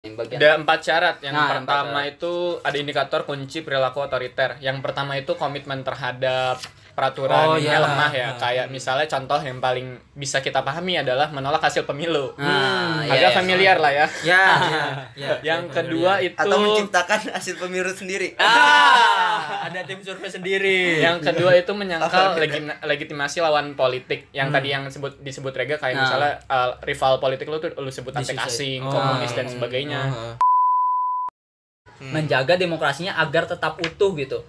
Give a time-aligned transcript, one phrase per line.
[0.00, 1.16] Bagian Ada empat syarat.
[1.20, 2.32] Yang Nah, pertama empat itu
[2.64, 4.56] ada indikator kunci perilaku otoriter.
[4.64, 6.56] Yang pertama itu komitmen terhadap
[6.90, 7.82] peraturan Oh, yang iya.
[7.82, 8.26] lemah ya.
[8.26, 8.32] Ah.
[8.36, 12.34] Kayak misalnya contoh yang paling bisa kita pahami adalah menolak hasil pemilu.
[12.34, 13.36] Nah, iya, Agak iya.
[13.36, 14.06] familiar lah ya.
[14.22, 14.44] Ya,
[14.74, 14.84] ya,
[15.16, 15.28] ya.
[15.42, 16.26] Yang ya, kedua ya.
[16.26, 18.34] itu Atau menciptakan hasil pemilu sendiri.
[18.36, 20.98] Ah, ada tim survei sendiri.
[20.98, 24.28] yang kedua itu menyangkal legi- legitimasi lawan politik.
[24.30, 26.02] Yang tadi yang sebut disebut Rega kayak Nah.
[26.02, 28.50] misalnya uh, rival politik lu tuh lu sebut antek Disusai.
[28.76, 28.90] asing, Oh.
[28.90, 30.00] komunis dan sebagainya.
[30.06, 30.34] Oh,
[32.02, 34.40] menjaga demokrasinya agar tetap utuh gitu.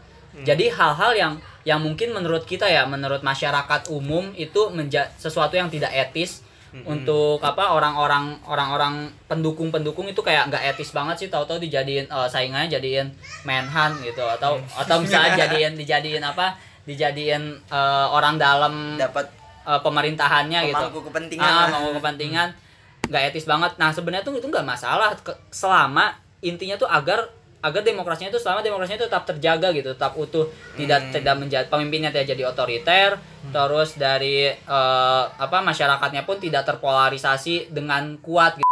[0.42, 5.70] Jadi hal-hal yang yang mungkin menurut kita ya, menurut masyarakat umum itu menja sesuatu yang
[5.70, 6.42] tidak etis.
[6.72, 11.28] Untuk apa orang-orang orang-orang pendukung-pendukung itu kayak nggak etis banget sih.
[11.28, 13.12] Tahu-tahu dijadiin eh, saingannya jadiin
[13.44, 14.24] menhan gitu.
[14.24, 16.56] Atau atau misalnya jadiin dijadiin apa
[16.88, 19.28] dijadiin eh, orang dalam Dapat
[19.68, 20.80] eh, pemerintahannya gitu.
[20.80, 21.44] pemangku kepentingan.
[21.44, 22.56] ah mau kepentingan.
[23.12, 23.76] Nggak etis banget.
[23.76, 25.12] Nah sebenarnya tuh itu nggak masalah.
[25.52, 27.28] Selama intinya tuh agar
[27.62, 32.10] agar demokrasinya itu selama demokrasinya itu tetap terjaga gitu tetap utuh tidak tidak menjadi pemimpinnya
[32.10, 38.70] tidak jadi otoriter terus dari eh, apa masyarakatnya pun tidak terpolarisasi dengan kuat gitu.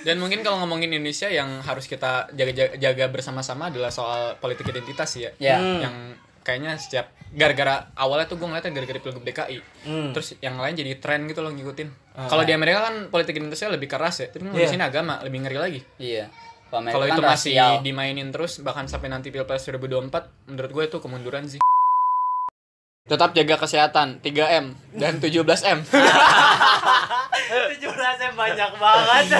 [0.00, 4.64] Dan mungkin kalau ngomongin Indonesia yang harus kita jaga jaga, jaga bersama-sama adalah soal politik
[4.72, 5.28] identitas ya.
[5.36, 9.58] ya Yang kayaknya setiap gara-gara awalnya tuh gue ngeliatnya gara-gara pilgub DKI.
[9.84, 10.10] Hmm.
[10.16, 12.16] Terus yang lain jadi tren gitu loh ngikutin.
[12.16, 14.32] Kalau di Amerika kan politik identitasnya lebih keras ya.
[14.32, 14.72] Tapi kalau di Iya.
[14.72, 15.80] sini agama lebih ngeri lagi.
[16.00, 17.82] iya Kalau Kalau Amerika itu kan masih rasial.
[17.82, 21.58] dimainin terus bahkan sampai nanti Pilpres 2024 menurut gue itu kemunduran sih.
[23.10, 25.82] Tetap jaga kesehatan 3M dan 17M.
[25.82, 27.82] 17
[28.22, 29.34] yang banyak banget.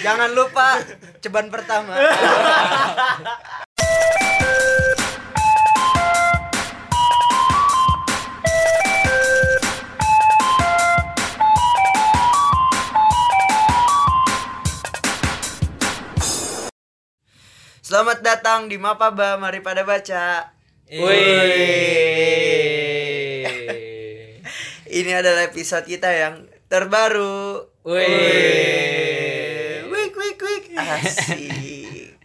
[0.00, 0.80] Jangan lupa
[1.20, 1.92] ceban pertama.
[17.92, 20.48] Selamat datang di Mapaba, mari pada baca.
[20.88, 21.04] Wih.
[24.88, 27.68] Ini adalah episode kita yang terbaru.
[27.84, 29.84] Wih.
[29.92, 30.72] Wik wik wik.
[30.72, 32.16] Asik.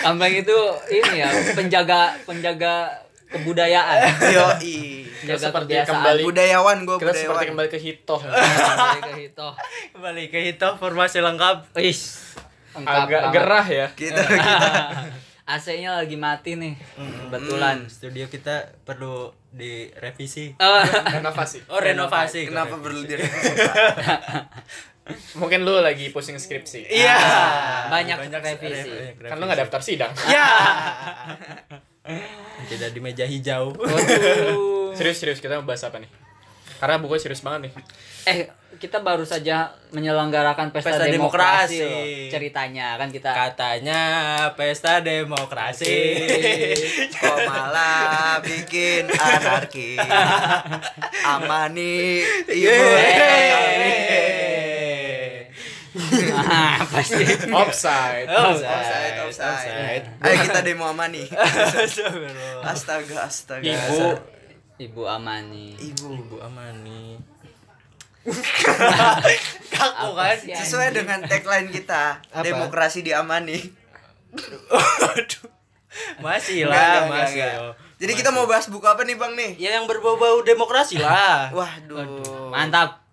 [0.00, 0.58] Kambang itu
[0.88, 3.03] ini ya penjaga penjaga
[3.34, 3.98] kebudayaan.
[4.36, 4.76] Yoi.
[5.24, 5.90] Penjaga seperti kebiasaan.
[5.96, 8.16] kembali Budayawan gue kita seperti kembali ke Hito.
[8.20, 9.48] Kembali ke itu.
[9.96, 11.56] Kembali ke itu formasi lengkap.
[11.72, 13.32] Lengkap Agak banget.
[13.32, 13.86] gerah ya.
[13.92, 14.58] Kita kita
[15.56, 16.74] AC-nya lagi mati nih.
[16.96, 17.84] Kebetulan.
[17.88, 20.56] Studio kita perlu direvisi.
[20.56, 20.84] Eh,
[21.20, 21.68] Renovasi.
[21.68, 22.48] Oh, renovasi.
[22.48, 23.52] kenapa perlu direvisi?
[25.36, 26.88] Mungkin lu lagi pusing skripsi.
[26.88, 27.16] Iya.
[27.92, 28.88] Banyak revisi.
[28.88, 30.12] banyak Kan lu gak daftar sidang.
[30.28, 30.48] Ya.
[32.04, 33.72] Tidak di meja hijau.
[33.72, 34.92] Waduh.
[34.92, 36.10] Serius serius kita mau bahas apa nih?
[36.76, 37.72] Karena buku serius banget nih.
[38.24, 38.38] Eh,
[38.76, 41.80] kita baru saja menyelenggarakan pesta, Pesta demokrasi, demokrasi.
[41.80, 42.04] loh.
[42.28, 44.00] Ceritanya kan kita Katanya
[44.52, 45.96] pesta demokrasi.
[47.20, 49.96] Kok malah bikin anarki
[51.32, 52.20] Amani
[52.52, 52.84] ibu
[56.34, 57.26] Ah, apa sih?
[57.54, 58.26] Offside.
[58.26, 60.04] Offside, offside.
[60.18, 61.22] Ayo kita demo Amani
[62.66, 63.98] Astaga, astaga Ibu
[64.74, 65.78] Ibu Amani.
[65.78, 67.22] Ibu Ibu Amani.
[69.74, 70.36] Kaku kan?
[70.40, 72.40] Sesuai dengan tagline kita Apa?
[72.40, 73.60] Demokrasi diamani
[74.72, 75.46] Waduh.
[76.18, 77.38] Masih lah, enggak, masih.
[77.38, 77.54] enggak.
[77.62, 77.72] oh.
[78.02, 79.50] Jadi kita mau bahas buku apa nih bang nih?
[79.62, 81.54] Ya yang berbau-bau demokrasi lah.
[81.54, 83.03] Waduh Mantap.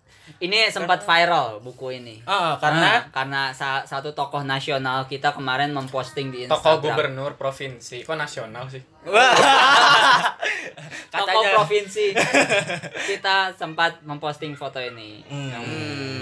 [0.42, 2.18] Ini sempat viral buku ini.
[2.24, 6.82] Ah, karena Ah, karena sa- satu tokoh nasional kita kemarin memposting di tokoh Instagram.
[6.82, 8.02] gubernur provinsi.
[8.02, 8.82] Kok nasional sih?
[11.12, 12.10] Tokoh provinsi.
[13.06, 15.22] kita sempat memposting foto ini.
[15.24, 15.48] Hmm.
[15.48, 15.64] Yang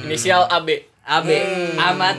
[0.04, 0.68] Inisial AB.
[1.02, 1.28] AB
[1.76, 2.14] Ahmad.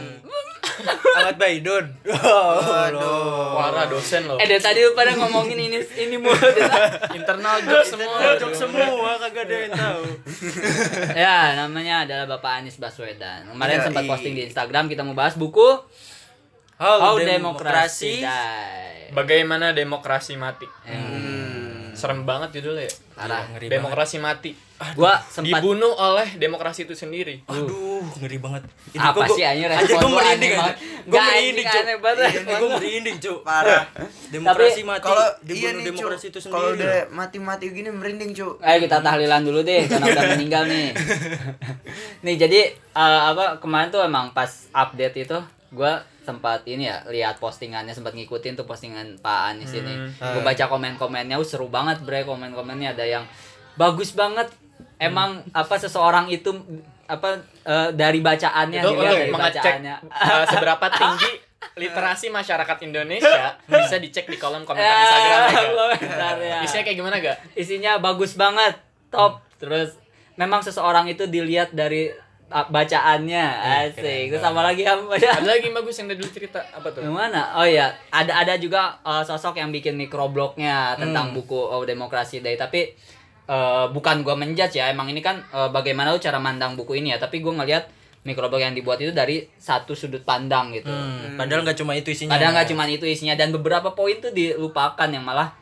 [1.17, 1.85] Ahmad Baidun.
[2.05, 4.37] Waduh Wara dosen loh.
[4.39, 6.35] Eh dari tadi lu pada ngomongin ini ini mulu.
[7.17, 8.17] Internal joke semua.
[8.35, 10.03] Cocok semua kagak ada yang tahu.
[11.25, 13.51] ya, namanya adalah Bapak Anies Baswedan.
[13.51, 13.85] Kemarin Yoi.
[13.89, 15.79] sempat posting di Instagram kita mau bahas buku
[16.81, 18.13] How, Demokrasi Demokrasi.
[18.25, 19.13] Die.
[19.13, 20.65] Bagaimana demokrasi mati?
[20.87, 21.30] Hmm.
[22.01, 22.93] Serem banget judulnya ya.
[23.13, 23.45] Parah.
[23.47, 24.51] Ngeri Demokrasi mati.
[24.91, 27.45] Gua sempat Dibunuh oleh demokrasi itu sendiri.
[27.45, 27.69] banget.
[27.69, 28.65] Aduh, ngeri banget.
[28.91, 30.75] apa kok gua- sih anjir respon gue lu merinding banget.
[30.81, 32.67] Gue Nggak, merinding, aneh banget Gue lu.
[32.73, 33.39] merinding, Cuk.
[33.43, 33.83] Parah
[34.27, 35.05] Demokrasi mati.
[35.05, 36.57] Kalau dibunuh iya nih demokrasi itu sendiri.
[36.57, 40.87] Kalau udah mati-mati gini merinding cu Ayo kita tahlilan dulu deh karena udah meninggal nih.
[42.25, 45.37] nih jadi eh, apa kemarin tuh emang pas update itu
[45.69, 49.93] gua sempat ini ya lihat postingannya sempat ngikutin tuh postingan Pak Anies ini.
[49.93, 50.37] Hmm.
[50.37, 53.25] Gue baca komen-komennya uh, seru banget bre komen-komennya ada yang
[53.73, 54.53] bagus banget
[55.01, 56.53] emang apa seseorang itu
[57.09, 61.31] apa eh, dari bacaannya itu dilihat untuk dari mengecek bacaannya uh, seberapa tinggi
[61.75, 66.59] literasi masyarakat Indonesia bisa dicek di kolom komentar Ya, Instagram ya, ya.
[66.63, 67.37] Isinya kayak gimana gak?
[67.55, 68.79] isinya bagus banget
[69.11, 69.99] top terus
[70.39, 73.45] memang seseorang itu dilihat dari uh, bacaannya.
[73.87, 74.35] Asik.
[74.35, 75.15] terus sama lagi apa?
[75.17, 77.01] Ya Ada lagi yang bagus yang dulu cerita apa tuh?
[77.01, 77.55] yang mana?
[77.55, 82.59] Oh ya ada ada juga uh, sosok yang bikin mikroblognya tentang buku oh, demokrasi day.
[82.59, 82.91] Tapi
[83.47, 84.91] uh, bukan gua menjudge ya.
[84.91, 87.17] Emang ini kan uh, bagaimana lu cara mandang buku ini ya.
[87.17, 87.87] Tapi gua ngelihat
[88.21, 90.93] mikroblog yang dibuat itu dari satu sudut pandang gitu.
[90.93, 92.37] Hmm, padahal nggak cuma itu isinya.
[92.37, 93.33] Padahal nggak cuma itu isinya.
[93.33, 95.57] Dan beberapa poin tuh dilupakan yang malah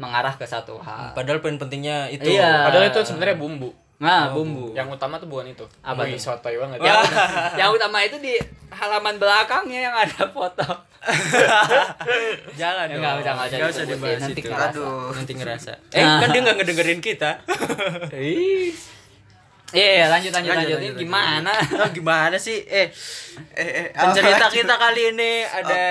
[0.00, 1.12] mengarah ke satu hal.
[1.16, 2.36] Padahal poin pentingnya itu.
[2.36, 2.68] Iya.
[2.68, 3.81] Padahal itu sebenarnya bumbu.
[4.02, 4.74] Nah, bumbu.
[4.74, 5.62] Yang utama tuh bukan itu.
[5.78, 6.34] Apa Wih, tuh?
[6.34, 6.82] sotoy banget.
[6.82, 6.98] yang,
[7.60, 8.34] yang utama itu di
[8.68, 10.66] halaman belakangnya yang ada foto.
[12.60, 13.00] Jangan Ya, dong.
[13.00, 14.48] nggak usah, nggak usah Nggak usah dibahas Nanti itu.
[14.48, 14.66] ngerasa.
[14.68, 15.10] Aduh.
[15.12, 15.72] Nanti ngerasa.
[15.94, 17.30] Eh, kan dia nggak ngedengerin kita.
[18.12, 18.74] Ih.
[19.72, 20.68] Iya, lanjut lanjut lanjut.
[20.68, 21.52] Lanjut, Ini lanjut, gimana?
[21.78, 22.58] Oh, gimana sih?
[22.62, 22.92] Eh,
[23.54, 25.86] Eh, eh, pencerita kita kali ini ada Oke.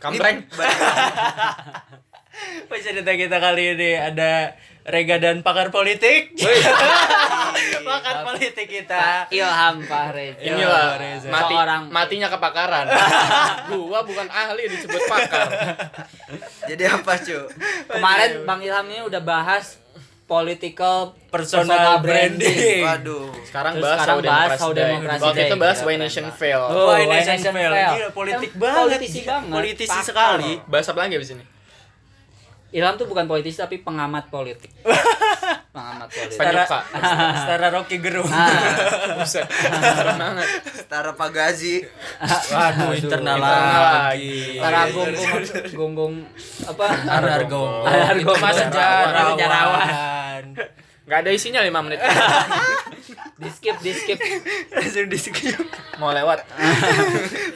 [0.00, 0.38] Kampreng.
[2.66, 6.34] Pencerita kita kali ini ada Rega dan pakar politik.
[7.86, 9.30] pakar politik kita.
[9.30, 10.34] Ilham Fahrez.
[10.36, 11.30] Inilah Reza.
[11.30, 12.86] mati, Seorang- matinya kepakaran.
[13.70, 15.48] gua bukan ahli disebut pakar.
[16.70, 17.38] Jadi apa, Cu?
[17.88, 19.78] Kemarin Bang Ilham ini udah bahas
[20.26, 22.82] political Personal branding.
[22.82, 23.30] Waduh.
[23.44, 24.82] Sekarang Terus bahas sekarang bahas Democracy How Day.
[24.82, 26.24] Democracy Waktu itu bahas Iya, Why Nation.
[26.32, 26.62] Fail.
[26.64, 27.72] Oh, Why Nation Fail.
[27.72, 28.78] Gila, politik banget.
[28.82, 29.52] politisi banget.
[29.52, 30.52] Politisi sekali.
[30.66, 31.44] Bahas apa lagi abis ini?
[32.72, 34.72] Ilham tuh bukan politisi tapi pengamat politik.
[35.76, 36.40] pengamat politik.
[36.40, 36.82] Setara, Pak.
[37.44, 38.24] setara Rocky Gerung.
[38.32, 38.48] Ah.
[39.20, 39.44] Buset.
[40.16, 40.48] Banget.
[40.72, 41.84] Setara Pagazi.
[42.24, 44.56] Waduh, internal internal lagi.
[44.56, 45.44] Tara gonggong
[45.76, 46.14] gonggong
[46.64, 46.86] apa?
[48.16, 49.36] Itu mah sejarawan.
[49.36, 50.44] Sejarawan.
[51.04, 52.00] Gak ada isinya 5 menit.
[53.36, 54.16] Di skip, di skip.
[54.72, 55.60] Langsung di skip.
[56.00, 56.40] Mau lewat.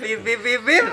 [0.04, 0.86] Bip bip bip bip.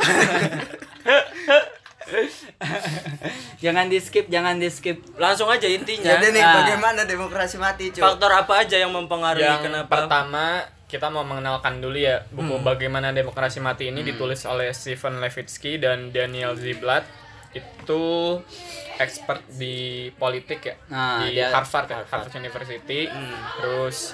[3.58, 5.00] Jangan di skip, jangan di skip.
[5.16, 6.14] Langsung aja intinya.
[6.14, 6.54] Jadi nih, Ah.
[6.58, 8.00] bagaimana demokrasi mati, Cu?
[8.00, 9.90] Faktor apa aja yang mempengaruhi Yang kenapa?
[9.90, 12.62] pertama kita mau mengenalkan dulu ya buku Hmm.
[12.64, 17.10] Bagaimana Demokrasi Mati ini ditulis oleh Stephen Levitsky dan Daniel Ziblatt
[17.52, 18.38] itu
[18.96, 19.74] expert di
[20.12, 23.10] politik ya Nah, di dia- Harvard, ya, Harvard University.
[23.58, 24.14] Terus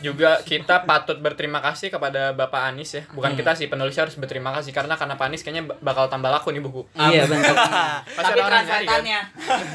[0.00, 3.02] juga kita patut berterima kasih kepada Bapak Anies ya.
[3.12, 6.52] Bukan kita sih penulisnya harus berterima kasih karena karena Pak Anies kayaknya bakal tambah laku
[6.52, 6.82] nih buku.
[6.96, 7.54] Iya, benar.
[8.16, 9.02] Tapi nyari, kan?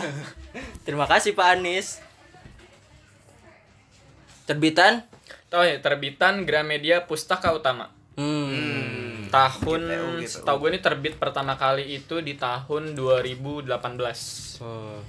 [0.85, 2.01] Terima kasih Pak Anies.
[4.49, 5.05] Terbitan?
[5.53, 7.93] Oh ya, terbitan Gramedia Pustaka Utama.
[8.17, 9.29] Hmm.
[9.29, 10.25] Tahun GPU, GPU.
[10.25, 13.69] setahu gue ini terbit pertama kali itu di tahun 2018.
[14.65, 14.99] Oh.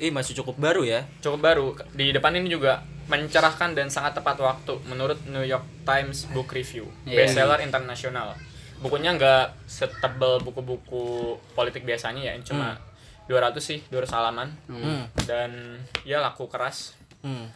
[0.00, 1.04] Ih, masih cukup baru ya.
[1.20, 1.76] Cukup baru.
[1.92, 2.80] Di depan ini juga
[3.12, 6.88] mencerahkan dan sangat tepat waktu menurut New York Times Book Review.
[7.04, 7.28] Iya.
[7.28, 8.32] Bestseller internasional.
[8.80, 12.80] Bukunya nggak setebal buku-buku politik biasanya ya, cuma
[13.28, 14.48] 200 sih, 200 halaman.
[14.72, 15.04] Hmm.
[15.28, 16.96] Dan ya laku keras.
[17.20, 17.52] Hmm.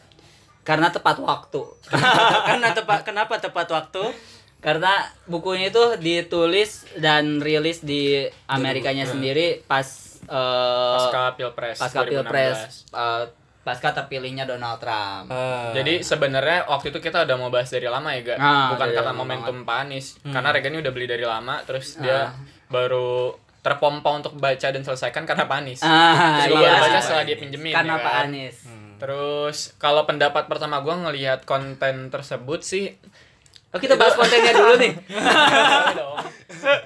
[0.69, 1.65] Karena tepat waktu.
[2.53, 4.05] Karena tepat kenapa tepat waktu?
[4.61, 12.11] Karena bukunya itu ditulis dan rilis di Amerikanya sendiri pas eh, Pasca Pilpres pasca 2016.
[12.11, 12.59] pilpres
[12.91, 13.25] eh,
[13.61, 15.27] pasca terpilihnya Donald Trump.
[15.27, 18.37] Eh, Jadi sebenarnya waktu itu kita udah mau bahas dari lama ya, Ga?
[18.37, 20.07] Ah, Bukan dari karena momentum Pak Anies.
[20.23, 22.37] Karena Regan ini udah beli dari lama, terus dia Ah.
[22.67, 25.81] baru terpompa untuk baca dan selesaikan karena Pak Anies.
[25.81, 26.69] Ah, Terus gua iya.
[26.71, 27.73] baru baca setelah dia pinjemin.
[27.73, 28.25] Karena ya Pak kan?
[28.27, 28.57] Anies.
[28.95, 32.93] Terus kalau pendapat pertama gua ngelihat konten tersebut sih
[33.73, 34.93] Oh, kita bahas kontennya dulu nih.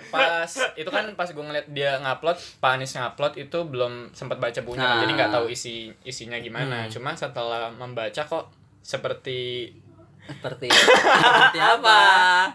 [0.08, 4.60] Pas itu kan pas gue ngeliat dia ngupload Pak Anies ngupload itu belum sempat baca
[4.60, 5.00] bukunya Nah.
[5.00, 9.72] jadi nggak tahu isi isinya gimana cuma setelah membaca kok seperti
[10.20, 12.00] Seperti seperti apa?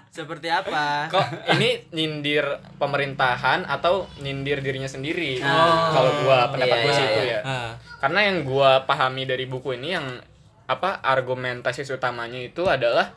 [0.07, 1.09] Seperti apa?
[1.09, 2.45] kok ini nyindir
[2.77, 5.89] pemerintahan atau nyindir dirinya sendiri Oh.
[5.89, 7.33] kalau gua pendapat Iya, gua sih iya, itu iya.
[7.33, 7.71] ya Ah.
[7.97, 10.05] karena yang gua pahami dari buku ini yang
[10.63, 13.09] apa argumentasi utamanya itu adalah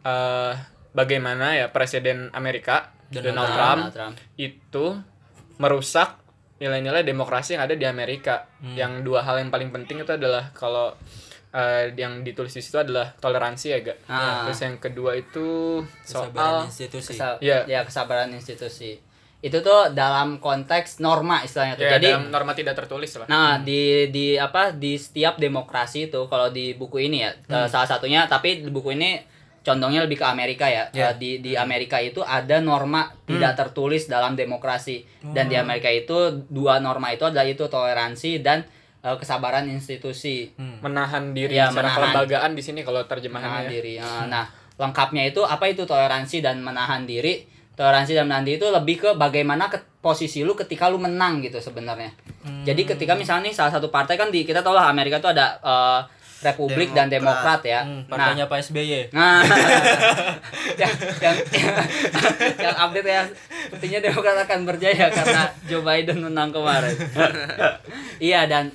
[0.00, 0.52] eh,
[0.92, 4.14] bagaimana ya presiden Amerika Donald, Trump, Donald Trump.
[4.36, 4.86] itu
[5.56, 6.20] merusak
[6.56, 10.96] nilai-nilai demokrasi yang ada di Amerika yang dua hal yang paling penting itu adalah kalau
[11.48, 14.44] eh, yang ditulis di situ adalah toleransi ya gak Ah.
[14.44, 17.12] terus yang kedua itu Kesabaran soal institusi.
[17.12, 17.64] Kesa- Iya.
[17.66, 19.00] ya kesabaran institusi.
[19.38, 21.84] Itu tuh dalam konteks norma istilahnya tuh.
[21.86, 26.24] ya, Jadi dalam norma tidak tertulis lah Nah, di di apa di setiap demokrasi itu
[26.26, 29.20] kalau di buku ini ya eh, salah satunya tapi di buku ini
[29.66, 30.86] condongnya lebih ke Amerika ya.
[30.90, 31.10] Ya.
[31.10, 36.14] Eh, di di Amerika itu ada norma tidak tertulis dalam demokrasi dan di Amerika itu
[36.46, 38.62] dua norma itu adalah itu toleransi dan
[39.02, 41.98] eh, kesabaran institusi menahan diri Iya, secara menahan.
[42.14, 43.68] kelembagaan di sini kalau menahan terjemahannya ya.
[43.68, 43.94] diri.
[43.98, 44.46] Eh, Nah,
[44.76, 47.42] lengkapnya itu apa itu toleransi dan menahan diri?
[47.72, 51.58] Toleransi dan menahan diri itu lebih ke bagaimana ke posisi lu ketika lu menang gitu
[51.58, 52.08] sebenarnya.
[52.62, 55.58] Jadi ketika misalnya nih salah satu partai kan di kita tahu lah Amerika tuh ada
[55.58, 56.00] eh,
[56.36, 57.60] Republik dan Demokrat.
[57.60, 57.80] Demokrat ya.
[57.80, 59.08] Hmm, Nah, partainya Pak SBY.
[59.16, 59.40] Nah,
[60.76, 61.36] yang, yang,
[62.64, 63.22] yang update ya,
[63.66, 66.92] sepertinya Demokrat akan berjaya karena Joe Biden menang kemarin.
[68.20, 68.68] iya dan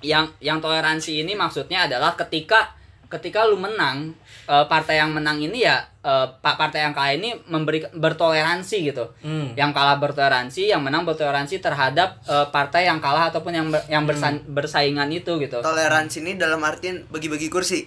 [0.00, 2.72] yang yang toleransi ini maksudnya adalah ketika
[3.10, 4.16] ketika lu menang
[4.50, 9.04] eh, partai yang menang ini ya eh, pak partai yang kalah ini memberi bertoleransi gitu.
[9.20, 9.54] Hmm.
[9.54, 14.02] Yang kalah bertoleransi, yang menang bertoleransi terhadap eh, partai yang kalah ataupun yang ber- yang
[14.02, 15.60] bersa- bersaingan itu gitu.
[15.60, 17.86] Toleransi ini dalam artian bagi-bagi kursi.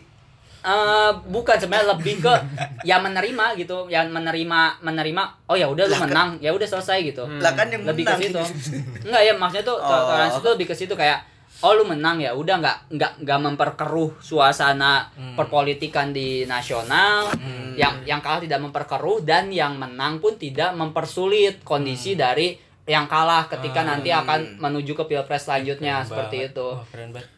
[0.64, 2.34] Eh bukan sebenarnya lebih ke
[2.88, 7.28] ya menerima gitu, yang menerima menerima oh ya udah lu menang, ya udah selesai gitu.
[7.38, 8.16] Lah kan yang lebih menang.
[8.16, 8.42] ke situ.
[9.06, 9.92] Enggak ya maksudnya tuh Oh.
[10.08, 11.20] toleransi itu lebih ke situ kayak
[11.64, 12.36] oh lu menang ya?
[12.36, 17.32] Udah nggak nggak nggak memperkeruh suasana perpolitikan di nasional.
[17.74, 22.54] Yang yang kalah tidak memperkeruh dan yang menang pun tidak mempersulit kondisi dari
[22.84, 26.04] yang kalah ketika nanti akan menuju ke pilpres selanjutnya.
[26.04, 26.52] Seperti Banget.
[26.54, 26.68] itu.
[26.68, 27.30] Wah, keren banget.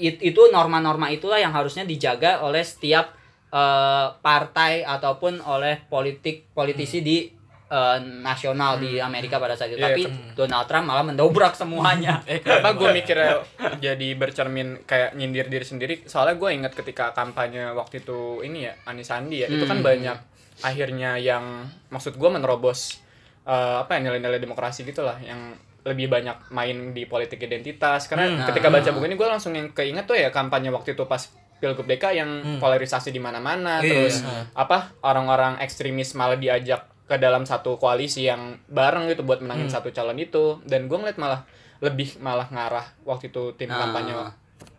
[0.00, 3.12] it- itu norma-norma itulah yang harusnya dijaga oleh setiap
[3.52, 7.28] eh, partai ataupun oleh politik politisi di
[7.72, 9.80] eh, nasional di Amerika pada saat itu.
[9.80, 10.02] Iya, Tapi
[10.34, 12.20] Donald Trump malah mendobrak semuanya.
[12.28, 13.40] Eh, kenapa gue mikirnya
[13.78, 15.94] jadi bercermin kayak nyindir diri sendiri?
[16.04, 19.88] Soalnya gue ingat ketika kampanye waktu itu ini ya Anis Sandi ya, itu kan Hmm.
[19.88, 20.18] banyak
[20.60, 21.42] akhirnya yang
[21.88, 23.00] maksud gue menerobos
[23.42, 25.50] eh, apa ya nilai-nilai demokrasi gitulah yang
[25.82, 28.46] lebih banyak main di politik identitas karena Hmm.
[28.46, 31.26] ketika baca buku ini gue langsung yang keinget tuh ya kampanye waktu itu pas
[31.58, 34.46] pilgub DK yang polarisasi di mana-mana Iya, terus iya.
[34.52, 39.74] apa orang-orang ekstremis malah diajak ke dalam satu koalisi yang bareng gitu buat menangin Hmm.
[39.74, 41.42] satu calon itu dan gue ngeliat malah
[41.78, 43.78] lebih malah ngarah waktu itu tim Ah.
[43.80, 44.14] kampanye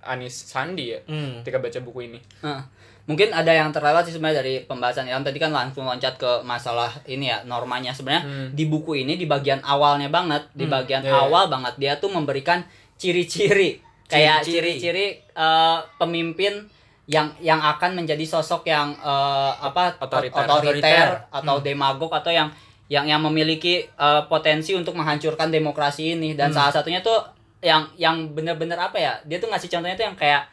[0.02, 1.40] Anis Sandi ya Hmm.
[1.40, 2.64] ketika baca buku ini Nah,
[3.04, 6.92] mungkin ada yang terlewat sih sebenarnya dari pembahasan yang tadi kan langsung loncat ke masalah
[7.06, 8.48] ini ya normanya sebenarnya Hmm.
[8.50, 11.16] di buku ini di bagian awalnya banget di bagian iya.
[11.18, 12.64] awal banget dia tuh memberikan
[12.98, 15.20] ciri-ciri kayak Ciri-ciri.
[15.26, 16.68] eh, pemimpin
[17.06, 20.48] yang yang akan menjadi sosok yang eh, apa Otoriter.
[20.48, 22.48] otoriter atau demagog atau yang
[22.88, 26.32] yang yang memiliki eh, potensi untuk menghancurkan demokrasi ini.
[26.36, 27.20] Dan salah satunya tuh
[27.60, 30.44] yang yang bener-bener apa ya dia tuh ngasih contohnya tuh yang kayak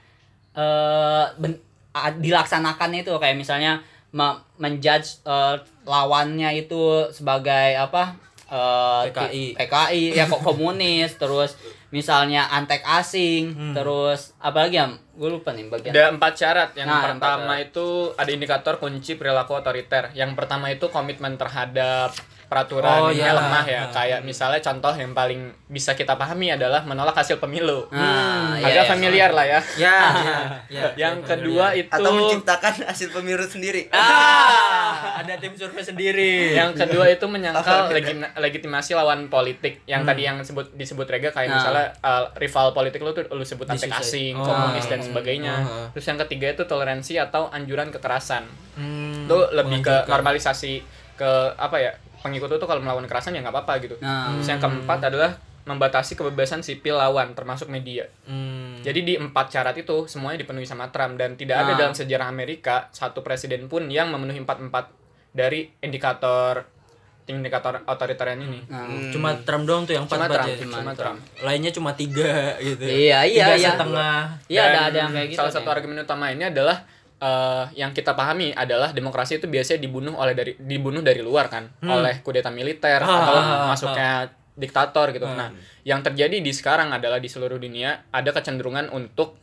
[0.54, 1.62] eh ben-
[2.19, 3.14] dilaksanakannya itu.
[3.14, 3.73] Kayak misalnya
[4.11, 5.54] me- menjudge eh,
[5.87, 8.14] lawannya itu sebagai apa
[8.50, 9.45] eh, PKI.
[9.54, 11.14] PKI ya kok komunis.
[11.14, 11.54] Terus
[11.90, 14.87] misalnya antek asing terus apa lagi ya
[15.20, 15.92] gue lupa nih bagian.
[15.92, 16.70] Ada empat syarat.
[16.73, 20.09] Yang Nah, pertama empat itu ada indikator kunci perilaku otoriter.
[20.16, 22.16] Yang pertama itu komitmen terhadap
[22.50, 23.38] peraturan Oh, yang iya.
[23.38, 23.87] lemah ya Ah.
[23.95, 28.85] kayak misalnya contoh yang paling bisa kita pahami adalah menolak hasil pemilu Nah, iya, agak
[28.85, 28.90] iya.
[28.90, 30.38] familiar lah ya Ya, ya,
[30.76, 30.85] ya.
[30.99, 33.87] yang kedua itu Atau menciptakan hasil pemilu sendiri.
[33.90, 34.90] Ah,
[35.23, 36.52] ada tim survei sendiri.
[36.52, 41.47] yang kedua itu menyangkal legi- legitimasi lawan politik yang tadi yang disebut disebut Rega kayak
[41.47, 41.57] Nah.
[41.57, 44.42] misalnya uh, rival politik lu tuh lu sebut antek asing, Oh.
[44.42, 45.54] komunis dan sebagainya.
[45.61, 45.87] Oh.
[45.92, 48.42] Terus yang ketiga itu toleransi atau anjuran kekerasan.
[48.75, 50.11] Hmm, Itu lebih ke menganjurkan.
[50.11, 50.73] normalisasi
[51.14, 51.92] ke apa ya?
[52.21, 53.97] Pengikut tuh kalau melawan kekerasan ya nggak apa-apa gitu.
[54.00, 54.37] Nah.
[54.37, 58.09] Terus yang keempat adalah membatasi kebebasan sipil lawan termasuk media.
[58.25, 58.81] Hmm.
[58.81, 61.79] Jadi di empat syarat itu semuanya dipenuhi sama Trump dan tidak ada Nah.
[61.79, 64.85] dalam sejarah Amerika satu presiden pun yang memenuhi empat empat
[65.31, 66.65] dari indikator
[67.31, 68.59] indikator otoritarian ini.
[68.67, 70.57] Nah, Cuma Trump doang tuh yang empat Cuma Trump, ya?
[70.67, 71.19] cuma Trump.
[71.47, 72.83] Lainnya cuma tiga gitu.
[72.83, 73.71] Iya, iya, Tiga iya.
[73.71, 74.19] setengah.
[74.50, 75.39] Iya ada ada yang kayak gitu.
[75.39, 75.75] Salah satu nih.
[75.79, 76.83] argumen utama ini adalah
[77.21, 81.69] eh, yang kita pahami adalah demokrasi itu biasanya dibunuh oleh dari dibunuh dari luar kan,
[81.85, 84.11] oleh kudeta militer Ah, atau ah, ah, masuknya
[84.57, 85.25] diktator gitu.
[85.25, 85.53] Nah,
[85.85, 89.41] yang terjadi di sekarang adalah di seluruh dunia ada kecenderungan untuk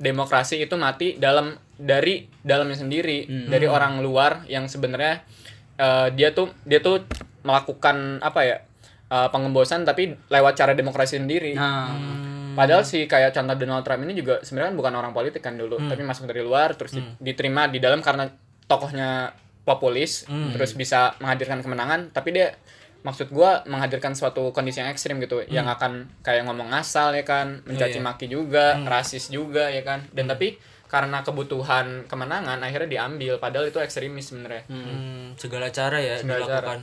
[0.00, 5.22] demokrasi itu mati dalam dari dalamnya sendiri, dari orang luar yang sebenarnya
[5.78, 7.02] eh, dia tuh dia tuh
[7.46, 8.56] melakukan apa ya?
[9.10, 11.58] eh, pengembosan tapi lewat cara demokrasi sendiri.
[11.58, 11.90] Nah,
[12.60, 15.80] Padahal sih kayak contoh Donald Trump ini juga sebenarnya kan bukan orang politik kan dulu,
[15.80, 18.28] tapi masuk dari luar terus di- diterima di dalam karena
[18.68, 19.32] tokohnya
[19.64, 22.52] populis, terus bisa menghadirkan kemenangan, tapi dia
[23.00, 27.64] maksud gua menghadirkan suatu kondisi yang ekstrim gitu, yang akan kayak ngomong ngasal ya kan,
[27.64, 28.04] mencaci iya.
[28.04, 30.04] maki juga, rasis juga ya kan.
[30.12, 34.66] Dan tapi karena kebutuhan kemenangan akhirnya diambil padahal itu ekstremis sebenarnya.
[34.66, 36.80] Hmm, segala cara ya Segala dilakukan.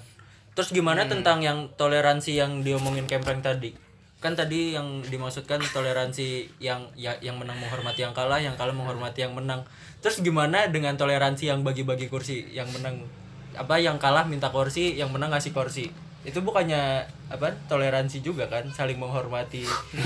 [0.57, 3.86] Terus gimana tentang yang toleransi yang diomongin Kempreng tadi?
[4.17, 9.25] Kan tadi yang dimaksudkan toleransi yang ya, yang menang menghormati yang kalah, yang kalah menghormati
[9.25, 9.61] yang menang.
[10.01, 13.05] Terus gimana dengan toleransi yang bagi-bagi kursi, yang menang
[13.53, 15.89] apa yang kalah minta kursi, yang menang ngasih kursi?
[16.27, 19.63] itu bukannya apa toleransi juga kan saling menghormati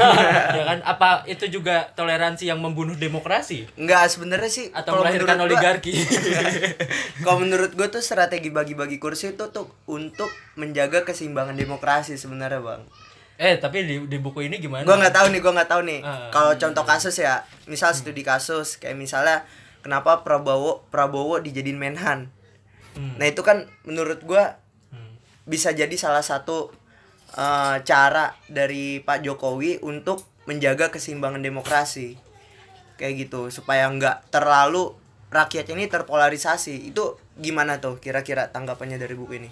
[0.58, 5.98] ya kan apa itu juga toleransi yang membunuh demokrasi Enggak sebenarnya sih atau melahirkan oligarki
[7.26, 10.30] Kalau menurut gue tuh strategi bagi-bagi kursi itu tuh untuk
[10.62, 12.82] menjaga keseimbangan demokrasi sebenarnya bang.
[13.42, 16.00] Eh tapi di, di buku ini gimana Gue nggak tahu nih, gue nggak tahu nih.
[16.06, 16.30] Ah.
[16.30, 19.50] Kalau contoh kasus ya, misal studi kasus kayak misalnya
[19.82, 22.30] kenapa Prabowo Prabowo dijadiin Menhan.
[22.94, 23.18] Hmm.
[23.18, 24.44] Nah itu kan menurut gue
[24.92, 25.16] Hmm.
[25.48, 26.70] bisa jadi salah satu
[27.32, 32.20] eh, cara dari Pak Jokowi untuk menjaga keseimbangan demokrasi
[33.00, 34.94] kayak gitu supaya nggak terlalu
[35.32, 39.50] rakyat ini terpolarisasi itu gimana tuh kira-kira tanggapannya dari buku ini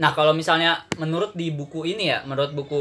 [0.00, 2.80] Nah, kalau misalnya menurut di buku ini ya, menurut buku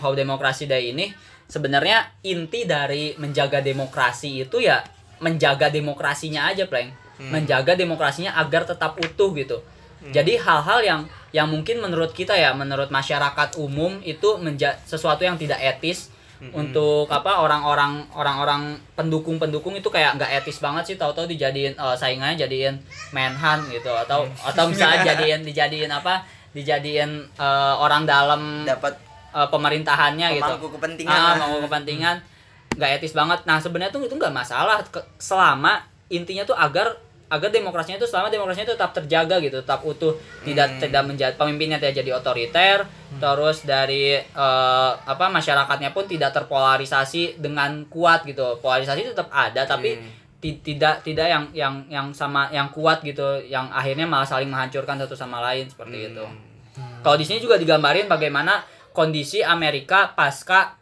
[0.00, 1.12] How Democracy Day ini,
[1.44, 4.80] sebenarnya inti dari menjaga demokrasi itu ya
[5.20, 6.90] menjaga demokrasinya aja, Pleng.
[7.16, 9.60] Menjaga demokrasinya agar tetap utuh gitu.
[10.06, 11.00] Jadi hal-hal yang
[11.34, 16.14] yang mungkin menurut kita ya, menurut masyarakat umum itu menja sesuatu yang tidak etis
[16.52, 22.36] untuk apa orang-orang orang-orang pendukung-pendukung itu kayak nggak etis banget sih tahu-tahu dijadiin eh, saingannya
[22.36, 22.76] jadiin
[23.16, 26.20] menhan gitu atau atau misalnya jadiin dijadiin apa
[26.56, 28.96] dijadiin eh, orang dalam dapat
[29.36, 30.52] eh, pemerintahannya gitu.
[30.72, 32.16] kepentingan ah, pemangku kepentingan.
[32.76, 33.44] Nggak etis banget.
[33.44, 34.80] Nah sebenarnya tuh itu nggak masalah.
[34.88, 36.96] Ke- selama intinya tuh agar
[37.26, 40.14] agar demokrasinya itu selama demokrasinya itu tetap terjaga gitu tetap utuh
[40.46, 42.86] tidak tidak menjadi pemimpinnya tidak jadi otoriter
[43.18, 48.62] terus dari eh, apa masyarakatnya pun tidak terpolarisasi dengan kuat gitu.
[48.62, 49.98] Polarisasi tetap ada tapi
[50.38, 54.94] ti- tidak tidak yang yang yang sama yang kuat gitu yang akhirnya malah saling menghancurkan
[55.00, 56.22] satu sama lain seperti itu
[57.06, 60.74] kalau di sini juga digambarin bagaimana kondisi Amerika pasca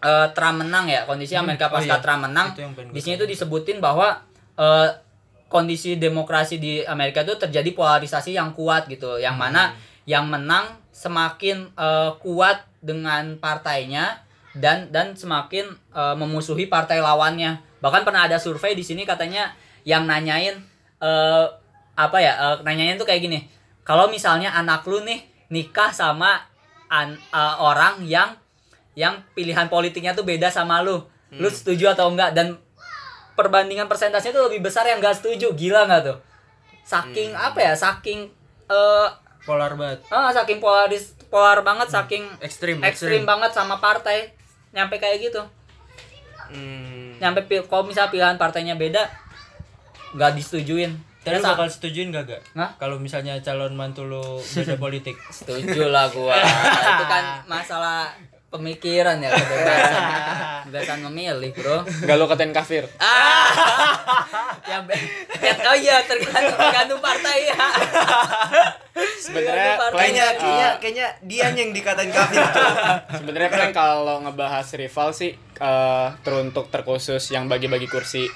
[0.00, 1.04] eh, Trump menang ya.
[1.04, 2.00] Kondisi Amerika oh pasca iya.
[2.00, 2.56] Trump menang.
[2.56, 4.24] Itu di sini tuh disebutin bahwa
[4.56, 4.88] eh,
[5.52, 9.20] kondisi demokrasi di Amerika itu terjadi polarisasi yang kuat gitu.
[9.20, 9.44] Yang Hmm.
[9.52, 9.62] mana
[10.08, 14.24] yang menang semakin eh, kuat dengan partainya
[14.56, 17.60] dan dan semakin eh, memusuhi partai lawannya.
[17.84, 19.52] Bahkan pernah ada survei di sini katanya
[19.84, 20.56] yang nanyain
[21.04, 21.46] eh,
[22.00, 23.44] apa ya eh, nanyain tuh kayak gini.
[23.84, 26.40] Kalau misalnya anak lu nih nikah sama
[26.86, 28.34] an- eh, orang yang
[28.94, 31.02] yang pilihan politiknya tuh beda sama lu.
[31.30, 32.34] Lu setuju atau enggak?
[32.34, 32.58] Dan
[33.34, 35.54] perbandingan persentasenya tuh lebih besar yang enggak setuju.
[35.54, 36.18] Gila nggak tuh?
[36.82, 37.74] Saking apa ya?
[37.74, 38.26] Saking
[38.66, 39.08] eh
[39.42, 40.02] polar banget.
[40.10, 44.34] ah saking polaris polar banget saking ekstrim ekstrim banget sama partai.
[44.70, 45.42] Nyampe kayak gitu.
[46.50, 47.14] Hmm.
[47.22, 49.06] nyampe kalau misal pilihan partainya beda
[50.18, 50.90] nggak disetujuin
[51.30, 52.42] Tapi lu sa- bakal setujuin gak gak?
[52.54, 52.70] Hah?
[52.76, 58.10] Kalau misalnya calon mantu lu beda politik setuju lah gua itu kan masalah
[58.48, 60.02] pemikiran ya kebebasan
[60.64, 62.82] kebebasan memilih bro Gak lo katain kafir.
[62.98, 63.46] ah
[64.64, 64.82] ya
[65.38, 67.58] ya- oh iya tergantung tergantung partai ya
[69.16, 72.70] Sebenarnya kayaknya eh, kayaknya dia yang dikatain kafir tuh.
[73.14, 78.26] sebenarnya Plank kalau ngebahas rival sih eh, teruntuk terkhusus yang bagi-bagi kursi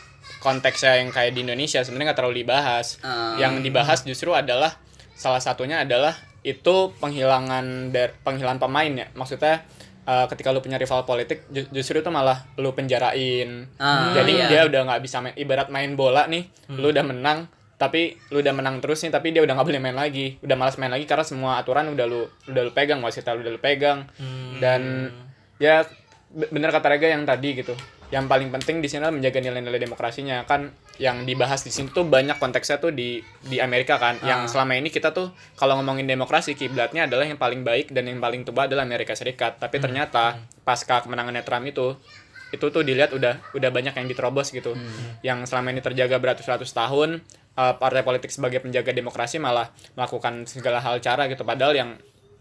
[0.45, 3.01] konteksnya yang kayak di Indonesia sebenarnya nggak terlalu dibahas.
[3.01, 3.41] Hmm.
[3.41, 4.77] Yang dibahas justru adalah
[5.17, 6.13] salah satunya adalah
[6.45, 9.07] itu penghilangan dari penghilangan pemain ya.
[9.11, 9.65] Maksudnya
[10.05, 13.73] eh, ketika lu punya rival politik ju- justru itu malah lu penjarain.
[13.81, 14.47] Ah, Jadi iya.
[14.47, 18.55] dia udah nggak bisa main ibarat main bola nih, lu udah menang tapi lu udah
[18.55, 21.27] menang terus nih tapi dia udah nggak boleh main lagi udah malas main lagi karena
[21.27, 24.07] semua aturan udah lu udah lu pegang wasitnya udah lu pegang
[24.63, 25.11] dan
[25.59, 25.83] ya
[26.31, 27.75] be- bener kata Rega yang tadi gitu
[28.15, 30.47] yang paling penting di sini adalah menjaga nilai-nilai demokrasinya.
[30.47, 30.71] Kan
[31.03, 34.23] yang dibahas di sini tuh banyak konteksnya tuh di di Amerika kan.
[34.23, 38.23] Yang selama ini kita tuh kalau ngomongin demokrasi kiblatnya adalah yang paling baik dan yang
[38.23, 39.59] paling tua adalah Amerika Serikat.
[39.59, 41.99] Tapi ternyata pasca kemenangannya Trump itu
[42.55, 44.79] itu tuh dilihat udah udah banyak yang diterobos gitu.
[45.27, 47.19] Yang selama ini terjaga beratus-ratus tahun
[47.59, 51.43] eh, partai politik sebagai penjaga demokrasi malah melakukan segala hal cara gitu.
[51.43, 51.91] Padahal yang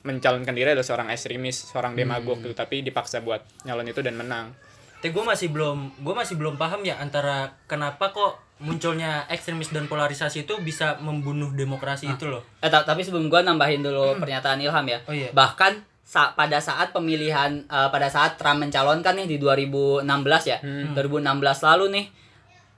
[0.06, 2.54] mencalonkan diri adalah seorang ekstremis seorang demagog gitu.
[2.54, 4.54] Tapi dipaksa buat nyalon itu dan menang
[5.04, 9.84] Tapi gue masih belum gue masih belum paham ya antara kenapa kok munculnya ekstremis dan
[9.84, 12.40] polarisasi itu bisa membunuh demokrasi itu loh.
[12.58, 15.04] Eh, ta- tapi sebelum gua nambahin dulu pernyataan Ilham ya.
[15.04, 15.28] Oh, iya.
[15.30, 20.08] Bahkan sa- pada saat pemilihan eh, pada saat Trump mencalonkan nih di 2016
[20.48, 20.64] ya.
[20.64, 21.28] 2016
[21.62, 22.06] lalu nih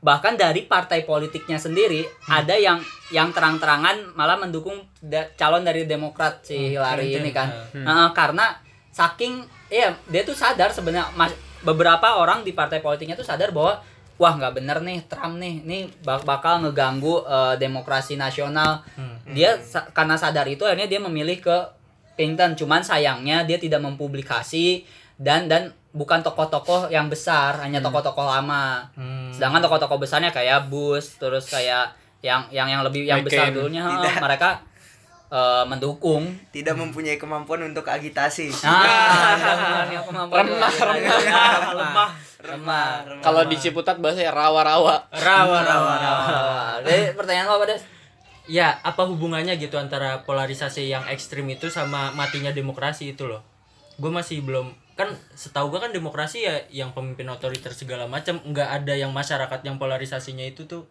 [0.02, 2.78] bahkan dari partai politiknya sendiri ada yang
[3.10, 7.22] yang terang-terangan malah mendukung da- calon dari Demokrat si Hillary Clinton.
[7.22, 7.48] ini kan.
[7.72, 7.84] Hmm.
[7.84, 8.58] Nah, karena
[8.90, 13.82] saking iya dia tuh sadar sebenarnya mas- beberapa orang di partai politiknya tuh sadar bahwa
[14.16, 19.18] wah nggak bener nih Trump nih ini bak- bakal ngeganggu eh, demokrasi nasional Hmm.
[19.28, 21.58] dia sa- karena sadar itu akhirnya dia memilih ke
[22.14, 28.88] Clinton cuman sayangnya dia tidak mempublikasi dan dan bukan tokoh-tokoh yang besar hanya tokoh-tokoh lama
[28.94, 29.32] Hmm.
[29.32, 34.18] sedangkan tokoh-tokoh besarnya kayak Bush terus kayak yang yang yang lebih yang besar dulunya Tidak.
[34.18, 34.64] mereka
[35.32, 36.30] eh, mendukung.
[36.52, 38.52] Tidak mempunyai kemampuan untuk agitasi.
[38.64, 42.12] Nah, yang kemampuan Remah, remah, lemah
[42.46, 42.88] remah.
[43.22, 45.10] Kalau di Ciputat bahasa rawa-rawa.
[45.10, 47.84] rawa rawa Ah, Jadi pertanyaan lo apa Des?
[48.46, 53.42] ya apa hubungannya gitu antara polarisasi yang ekstrim itu sama matinya demokrasi itu loh?
[53.98, 58.38] Gue masih belum kan setahu gue kan demokrasi ya yang pemimpin otoriter segala macam.
[58.46, 60.86] Nggak ada yang masyarakat yang polarisasinya itu tuh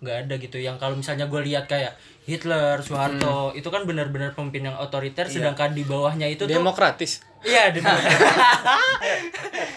[0.00, 0.56] nggak ada gitu.
[0.60, 5.70] Yang kalau misalnya gue lihat kayak Hitler Soeharto itu kan benar-benar pemimpin yang otoriter sedangkan
[5.78, 7.22] di bawahnya itu tuh Demokratis.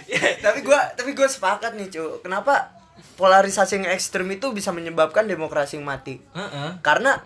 [0.10, 2.74] iya tapi gua tapi gue sepakat nih cu kenapa
[3.22, 6.18] polarisasi yang ekstrim itu bisa menyebabkan demokrasi yang mati?
[6.34, 6.82] Heeh.
[6.82, 7.22] karena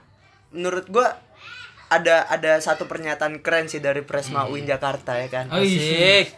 [0.51, 1.15] menurut gua
[1.88, 5.47] ada ada satu pernyataan keren sih dari Presma UIN Jakarta ya kan?
[5.47, 6.36] Asik.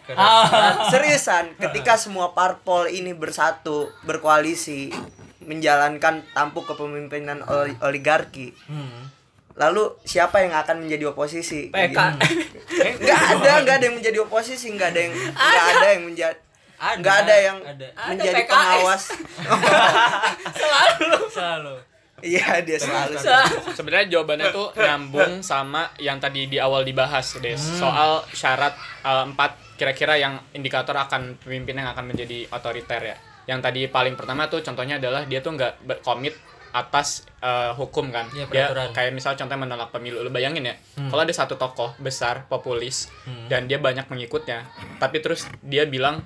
[0.94, 4.94] seriusan ketika semua parpol ini bersatu berkoalisi
[5.45, 9.10] menjalankan tampuk kepemimpinan oli- oligarki Hmm.
[9.55, 11.95] lalu siapa yang akan menjadi oposisi PK.
[12.99, 16.38] nggak ada nggak ada yang menjadi oposisi nggak ada yang nggak ada yang menjadi
[16.75, 17.88] Ada, nggak ada yang ada.
[18.05, 18.51] menjadi PKS.
[18.51, 19.03] pengawas
[21.31, 21.73] Selalu.
[22.19, 23.15] iya dia selalu
[23.71, 27.60] Sebenarnya jawabannya tuh nyambung sama yang tadi di awal dibahas, Des.
[27.60, 33.17] Soal syarat eh, empat kira-kira yang indikator akan pemimpin yang akan menjadi otoriter ya.
[33.45, 36.36] Yang tadi paling pertama tuh contohnya adalah dia tuh nggak berkomit
[36.75, 38.27] atas eh, hukum kan.
[38.36, 40.19] Iya, dia kayak misal contohnya menolak pemilu.
[40.19, 40.75] Lu bayangin ya,
[41.08, 43.08] kalau ada satu tokoh besar populis
[43.47, 44.67] dan dia banyak pengikutnya,
[44.99, 46.19] tapi terus dia bilang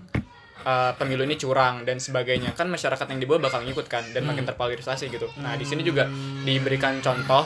[0.66, 4.26] eh, pemilu ini curang dan sebagainya kan masyarakat yang di bawah bakal ngikut kan dan
[4.26, 5.30] makin terpolarisasi gitu.
[5.38, 6.10] Nah di sini juga
[6.44, 7.46] diberikan contoh.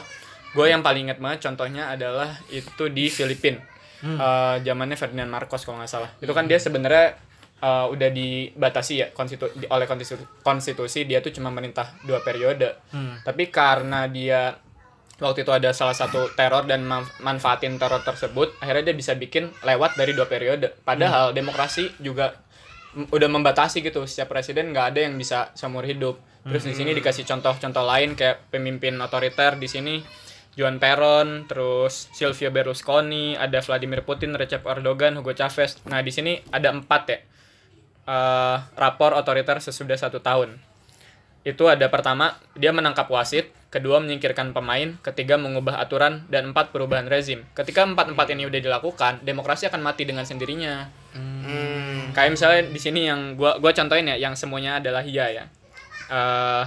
[0.54, 5.80] Gue yang paling inget banget contohnya adalah itu di Filipina Eh, zamannya Ferdinand Marcos kalau
[5.80, 6.12] nggak salah.
[6.20, 7.16] Itu kan dia sebenarnya
[7.64, 12.76] eh, udah dibatasi ya konstitu di- oleh konstitusi, konstitusi dia tuh cuma merintah dua periode.
[13.24, 14.60] Tapi karena dia
[15.16, 19.48] waktu itu ada salah satu teror dan man- manfaatin teror tersebut akhirnya dia bisa bikin
[19.64, 20.76] lewat dari dua periode.
[20.84, 22.36] Padahal demokrasi juga
[22.94, 26.20] udah membatasi gitu setiap presiden nggak ada yang bisa seumur hidup.
[26.44, 30.04] Terus di sini dikasih contoh-contoh lain kayak pemimpin otoriter di sini
[30.54, 35.82] Juan Peron, terus Silvio Berlusconi, ada Vladimir Putin, Recep Erdogan, Hugo Chavez.
[35.88, 37.18] Nah di sini ada empat ya
[38.08, 40.60] eh, rapor otoriter sesudah satu tahun.
[41.44, 47.10] Itu ada pertama dia menangkap wasit kedua menyingkirkan pemain ketiga mengubah aturan dan empat perubahan
[47.10, 47.44] rezim.
[47.58, 50.88] Ketika empat empat ini udah dilakukan demokrasi akan mati dengan sendirinya.
[51.14, 52.10] Hmm.
[52.10, 55.46] kayak misalnya di sini yang gua gua contohin ya yang semuanya adalah iya ya.
[56.10, 56.64] Eh,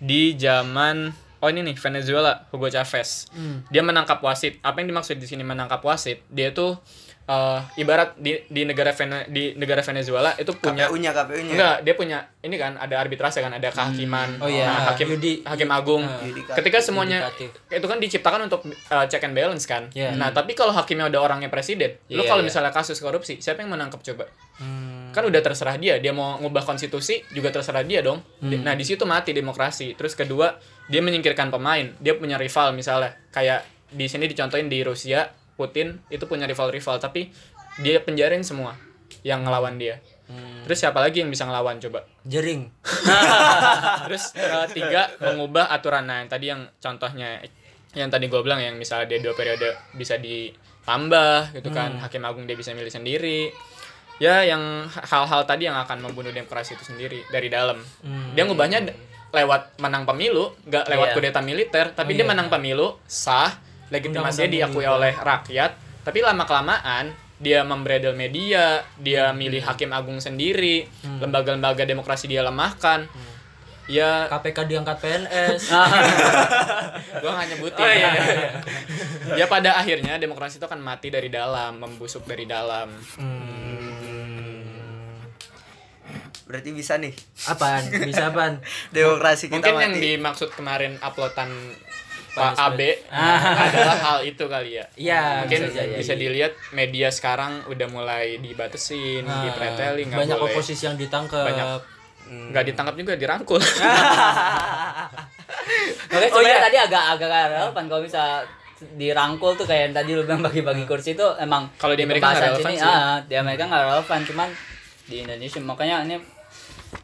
[0.00, 3.30] di zaman oh ini nih Venezuela Hugo Chavez.
[3.70, 4.58] Dia menangkap wasit.
[4.64, 6.24] Apa yang dimaksud di sini menangkap wasit?
[6.32, 6.80] Dia tuh
[7.28, 11.94] eh, ibarat di di negara Vene- di negara Venezuela itu punya KPU-nya KPU-nya Enggak, dia
[11.94, 14.40] punya ini kan ada arbitrase kan, ada kehakiman.
[14.40, 16.08] Oh iya, Nah, hakim yudi- hakim agung.
[16.24, 16.56] Yudikatif.
[16.56, 17.50] Ketika semuanya Yudikatif.
[17.70, 19.92] itu kan diciptakan untuk uh, check and balance kan.
[19.92, 20.16] Iya.
[20.16, 22.48] Nah, tapi kalau hakimnya udah orangnya presiden, lu Iya, kalau iya.
[22.48, 24.24] misalnya kasus korupsi, siapa yang menangkap coba?
[24.56, 25.12] Hmm.
[25.12, 28.24] Kan udah terserah dia, dia mau ngubah konstitusi juga terserah dia dong.
[28.40, 28.64] Hmm.
[28.64, 29.92] Nah, di situ mati demokrasi.
[29.92, 31.92] Terus kedua, dia menyingkirkan pemain.
[31.98, 35.24] Dia punya rival misalnya, kayak di sini dicontohin di Rusia,
[35.58, 37.34] Putin itu punya rival-rival, tapi
[37.82, 38.78] dia penjarin semua
[39.26, 39.98] yang ngelawan dia.
[40.28, 40.62] Hmm.
[40.62, 42.04] Terus siapa lagi yang bisa ngelawan coba?
[42.22, 42.68] Jering.
[44.06, 46.04] Terus eh, tiga mengubah aturan.
[46.04, 47.40] Nah, yang tadi yang contohnya
[47.96, 52.44] yang tadi gue bilang yang misalnya dia dua periode bisa ditambah gitu kan, hakim agung
[52.44, 53.50] dia bisa milih sendiri.
[54.18, 57.78] Ya, yang hal-hal tadi yang akan membunuh demokrasi itu sendiri dari dalam.
[58.02, 58.34] Hmm.
[58.34, 58.82] Dia ngubahnya
[59.30, 61.16] lewat menang pemilu, nggak lewat Iya.
[61.16, 62.32] kudeta militer, tapi Oh, dia iya.
[62.34, 69.62] menang pemilu sah, legitimasinya diakui oleh rakyat, tapi lama kelamaan dia membredel media, dia milih
[69.62, 70.90] hakim agung sendiri,
[71.22, 73.06] lembaga-lembaga demokrasi dia lemahkan.
[73.88, 75.72] Ya, KPK diangkat PNS.
[77.24, 77.80] gua nggak nyebutin.
[77.80, 78.12] Oh, iya.
[79.32, 82.92] ya pada akhirnya demokrasi itu akan mati dari dalam, membusuk dari dalam.
[83.16, 83.48] Hmm.
[86.48, 87.12] berarti bisa nih
[87.44, 87.92] Apaan?
[88.08, 88.64] Bisa apaan?
[88.96, 91.52] demokrasi kita Mungkin yang mati dimaksud kemarin uploadan
[92.30, 92.52] Pak.
[92.54, 92.80] AB
[93.64, 94.84] adalah hal itu kali ya.
[94.94, 95.94] Iya, Mungkin bisa jadi.
[95.96, 100.52] bisa dilihat media sekarang udah mulai dibatasin, Nah, dipretelin, nggak banyak boleh.
[100.52, 101.44] oposisi yang ditangkap.
[101.44, 101.66] Banyak.
[102.28, 103.56] nggak ditangkap juga dirangkul.
[106.08, 106.60] Oke, Oh, iya.
[106.60, 108.44] tadi agak agak relevan kalau bisa
[108.94, 112.44] dirangkul tuh kayak yang tadi lu bilang bagi-bagi kursi itu emang Kalau di Amerika nggak
[112.54, 112.86] relevan sini, sih.
[112.86, 114.48] ah, di Amerika nggak relevan cuman
[115.04, 116.16] di Indonesia makanya ini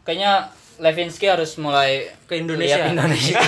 [0.03, 0.47] kayaknya
[0.83, 2.91] Levinsky harus mulai ke Indonesia.
[2.91, 3.39] Indonesia.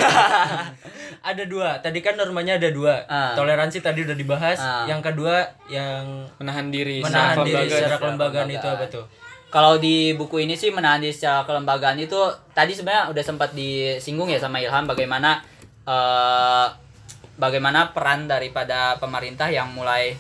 [1.31, 1.83] ada dua.
[1.83, 3.03] Tadi kan normanya ada dua.
[3.11, 3.35] Ah.
[3.35, 4.59] Toleransi tadi udah dibahas.
[4.62, 4.87] Ah.
[4.87, 7.75] Yang kedua yang Menahan diri, menahan secara diri kelembagaan.
[7.83, 9.05] secara kelembagaan itu apa tuh?
[9.51, 12.19] Kalau di buku ini sih menahan diri secara kelembagaan itu
[12.55, 15.43] tadi sebenarnya udah sempat disinggung ya sama Ilham bagaimana
[15.87, 16.67] eh,
[17.39, 20.17] bagaimana peran daripada pemerintah yang mulai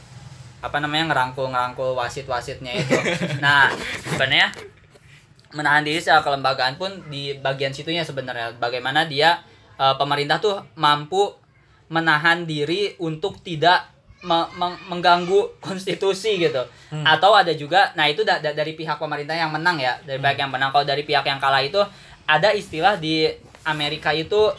[0.64, 2.96] apa namanya ngerangkul ngerangkul wasit wasitnya itu
[3.44, 3.68] nah
[4.08, 4.50] sebenarnya
[5.56, 8.52] menahan diri secara kelembagaan pun di bagian situnya sebenarnya.
[8.56, 9.40] Bagaimana dia
[9.74, 11.32] eh, pemerintah tuh mampu
[11.88, 13.88] menahan diri untuk tidak
[14.20, 16.60] me- meng- mengganggu konstitusi gitu.
[17.02, 20.38] Atau ada juga nah itu da- da- dari pihak pemerintah yang menang ya dari pihak
[20.38, 20.70] yang menang.
[20.70, 21.80] Kalau dari pihak yang kalah itu
[22.26, 23.26] ada istilah di
[23.64, 24.52] Amerika itu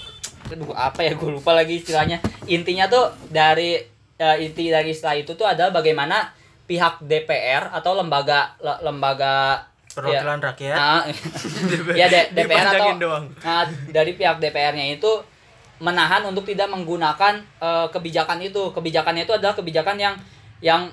[0.47, 2.17] aduh apa ya gue lupa lagi istilahnya.
[2.47, 3.75] Intinya tuh dari
[4.17, 6.31] eh, inti dari istilah itu tuh adalah bagaimana
[6.63, 9.63] pihak DPR atau lembaga le- lembaga
[9.97, 10.77] perwakilan rakyat.
[10.77, 11.01] Ah,
[11.99, 13.25] ya D- DPR atau doang.
[13.39, 15.11] Nah, dari pihak DPR-nya itu
[15.77, 18.69] menahan untuk tidak menggunakan eh, kebijakan itu.
[18.71, 20.15] Kebijakannya itu adalah kebijakan yang
[20.59, 20.89] yang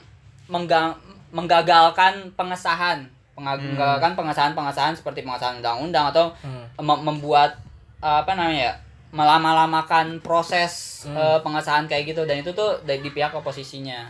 [0.47, 0.97] mengga-
[1.31, 6.65] menggagalkan pengesahan, Penga- menggagalkan pengesahan-pengesahan seperti pengesahan undang-undang atau Hmm.
[6.79, 7.59] mem- membuat
[7.99, 8.75] eh, apa namanya ya
[9.11, 12.23] melama-lamakan proses eh, pengesahan kayak gitu.
[12.25, 14.09] Dan itu tuh dari di pihak oposisinya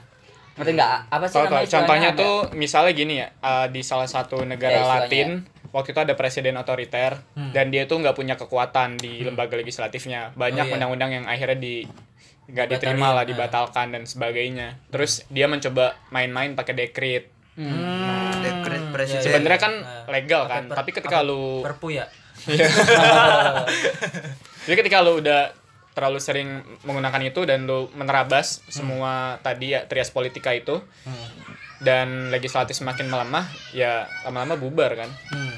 [0.54, 1.66] ngerti nggak apa sih namanya tahu.
[1.68, 2.20] contohnya istilahnya?
[2.20, 4.86] tuh misalnya gini ya uh, di salah satu negara Ya.
[4.86, 5.28] Latin
[5.68, 7.50] waktu itu ada presiden otoriter Hmm.
[7.50, 10.74] dan dia tuh nggak punya kekuatan di lembaga legislatifnya banyak Oh, iya.
[10.76, 11.82] undang-undang yang akhirnya di
[12.44, 13.26] nggak diterima lah nah.
[13.26, 17.70] dibatalkan dan sebagainya terus dia mencoba main-main pakai dekret Hmm.
[18.40, 19.20] Dekret Iya, presiden.
[19.20, 19.26] iya.
[19.28, 22.06] sebenarnya kan Nah, legal kan per- tapi ketika apa, lu perpu ya
[24.64, 25.54] jadi ketika lu udah
[25.94, 26.48] terlalu sering
[26.82, 31.28] menggunakan itu dan lu menerabas semua tadi ya trias politika itu Hmm.
[31.80, 35.54] dan legislatif semakin melemah ya lama-lama bubar kan Hmm.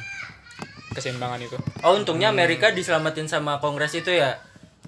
[0.93, 4.37] keseimbangan itu oh untungnya Amerika diselamatin sama Kongres itu ya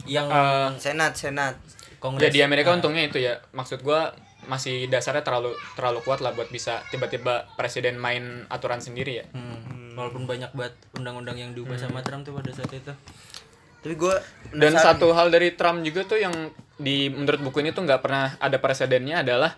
[0.05, 1.57] yang Eh, Senat, Senat.
[1.99, 2.77] Kongres ya di Amerika Ah.
[2.77, 7.97] untungnya itu ya maksud gua masih dasarnya terlalu terlalu kuat lah buat bisa tiba-tiba presiden
[7.97, 9.93] main aturan sendiri ya Hmm.
[9.93, 12.93] walaupun banyak banget undang-undang yang diubah sama Trump tuh pada saat itu
[13.79, 14.15] Tapi gue
[14.53, 16.35] dan satu hal dari Trump juga tuh yang
[16.75, 19.55] di menurut buku ini tuh nggak pernah ada presidennya adalah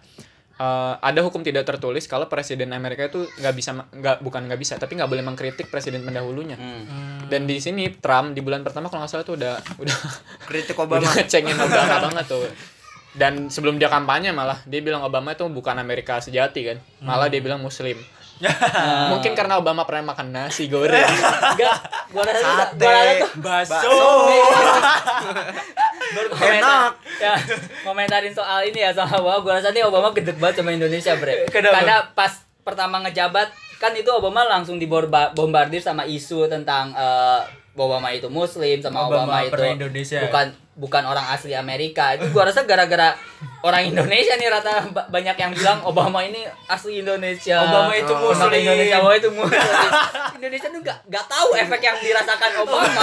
[0.55, 4.77] eh, ada hukum tidak tertulis kalau presiden Amerika itu nggak bisa nggak bukan nggak bisa
[4.77, 7.29] tapi nggak boleh mengkritik presiden pendahulunya Hmm.
[7.29, 9.97] dan di sini Trump di bulan pertama kalau nggak salah tuh udah udah
[10.45, 11.09] kritik udah Obama.
[11.11, 12.45] ngecengin Obama banget tuh
[13.11, 17.41] dan sebelum dia kampanye malah dia bilang Obama itu bukan Amerika sejati kan malah dia
[17.41, 17.97] bilang Muslim
[19.13, 21.05] mungkin karena Obama pernah makan nasi goreng
[21.55, 21.77] Enggak,
[22.09, 22.81] gua rasa Sate.
[22.81, 23.99] gua rasa tuh bakso
[26.41, 26.91] Enak.
[27.21, 27.35] ya
[27.85, 31.47] komentarin soal ini ya sama Obama gua rasa nih Obama gede banget sama Indonesia bre
[31.53, 31.75] Kenapa?
[31.81, 32.33] karena pas
[32.65, 33.49] pertama ngejabat
[33.81, 37.41] kan itu Obama langsung dibombardir sama isu tentang eh,
[37.73, 40.19] Obama itu Muslim sama Obama Obama, itu Indonesia.
[40.23, 43.13] bukan bukan orang asli Amerika itu gua rasa gara-gara
[43.61, 48.27] orang Indonesia nih rata ba- banyak yang bilang Obama ini asli Indonesia Obama itu Orang
[48.27, 48.59] Muslim.
[48.59, 49.61] Indonesia Obama itu Muslim
[50.35, 53.03] Indonesia tuh gak, gak tahu efek yang dirasakan Obama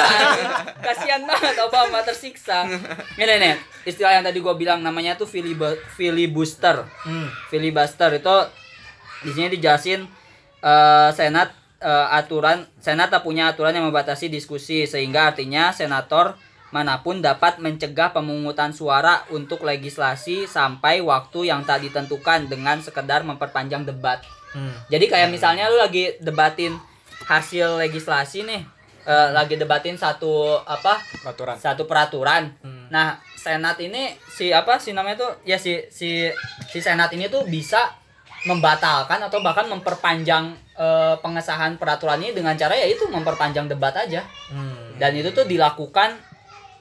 [0.80, 2.66] kasihan banget Obama tersiksa
[3.14, 7.30] ini nih istilah yang tadi gua bilang namanya tuh filibu- filibuster Hmm.
[7.48, 8.36] filibuster itu
[9.20, 10.02] di sini dijelasin
[10.60, 16.38] eh, senat eh, aturan senat tak punya aturan yang membatasi diskusi sehingga artinya senator
[16.68, 23.24] mana pun dapat mencegah pemungutan suara untuk legislasi sampai waktu yang tak ditentukan dengan sekedar
[23.24, 24.20] memperpanjang debat.
[24.52, 24.76] Hmm.
[24.92, 26.76] Jadi kayak misalnya lu lagi debatin
[27.24, 28.62] hasil legislasi nih,
[29.08, 32.52] eh, lagi debatin satu apa peraturan satu peraturan.
[32.60, 32.92] Hmm.
[32.92, 36.28] Nah, senat ini si apa sih namanya tuh ya si si
[36.68, 37.96] si senat ini tuh bisa
[38.44, 44.22] membatalkan atau bahkan memperpanjang eh, pengesahan peraturan ini dengan cara ya itu memperpanjang debat aja.
[44.48, 44.96] Hmm.
[44.98, 46.18] Dan itu tuh dilakukan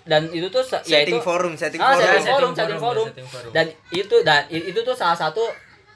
[0.07, 2.01] dan itu tuh se- setting itu forum, setting Ah, forum.
[2.01, 3.07] setting forum, forum, setting ya, forum.
[3.11, 3.51] setting forum.
[3.51, 5.43] Dan itu dan itu tuh salah satu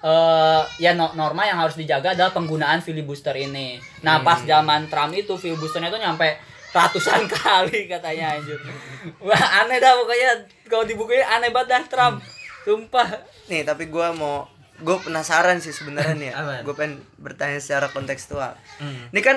[0.00, 3.76] eh ya no- norma yang harus dijaga adalah penggunaan filibuster ini.
[4.00, 6.40] Nah, pas zaman Trump itu filibusternya tuh nyampe
[6.72, 8.56] ratusan kali katanya anjir.
[9.20, 10.30] Wah, aneh dah pokoknya
[10.66, 12.16] kalau di aneh banget dah Trump.
[12.60, 13.08] Sumpah.
[13.48, 14.44] Nih, tapi gua mau
[14.80, 16.32] gue penasaran sih sebenarnya nih.
[16.38, 16.62] Apaan?
[16.64, 18.56] Gue pengen bertanya secara kontekstual.
[18.80, 19.12] Hmm.
[19.12, 19.36] Ini kan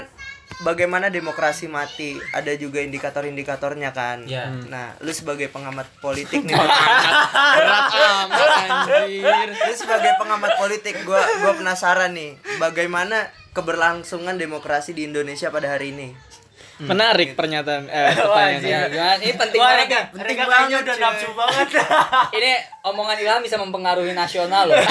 [0.62, 4.27] bagaimana demokrasi mati, ada juga indikator-indikatornya kan.
[4.27, 4.51] Ya.
[4.51, 6.53] Nah, lu sebagai pengamat politik nih.
[6.53, 15.08] berat amat anjir lu sebagai pengamat politik, gua gua penasaran nih, bagaimana keberlangsungan demokrasi di
[15.10, 16.33] Indonesia pada hari ini.
[16.76, 19.22] Menarik pernyataan eh Wah, pertanyaan anjir.
[19.22, 19.30] ini.
[19.38, 19.86] Penting Wah, banget.
[19.86, 21.68] Rega, Penting Rega banget, udah nafsu banget.
[22.38, 24.80] Ini omongan Ilham bisa mempengaruhi nasional loh.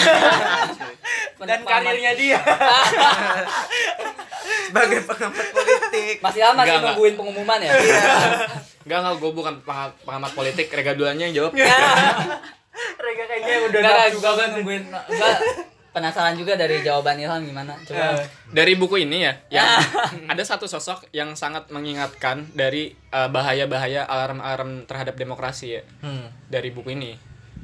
[1.42, 2.38] Dan karirnya dia.
[4.70, 6.16] Sebagai pengamat politik.
[6.18, 6.88] Mas Ilham masih Enggak, enggak.
[6.88, 7.70] nungguin pengumuman ya?
[8.82, 9.54] Enggak, enggak, gue bukan
[10.06, 11.50] pengamat, politik, Rega duanya yang jawab.
[11.52, 14.48] Rega kayaknya udah nafsu banget.
[14.54, 14.82] nungguin.
[14.86, 15.36] Enggak,
[15.92, 17.76] penasaran juga dari jawaban Ilham gimana?
[17.82, 18.16] Coba.
[18.16, 18.26] Eh.
[18.48, 19.68] Dari buku ini ya, yang
[20.32, 25.82] ada satu sosok yang sangat mengingatkan dari eh, bahaya-bahaya alarm-alarm terhadap demokrasi ya.
[26.00, 26.32] Hmm.
[26.46, 27.12] Dari buku ini.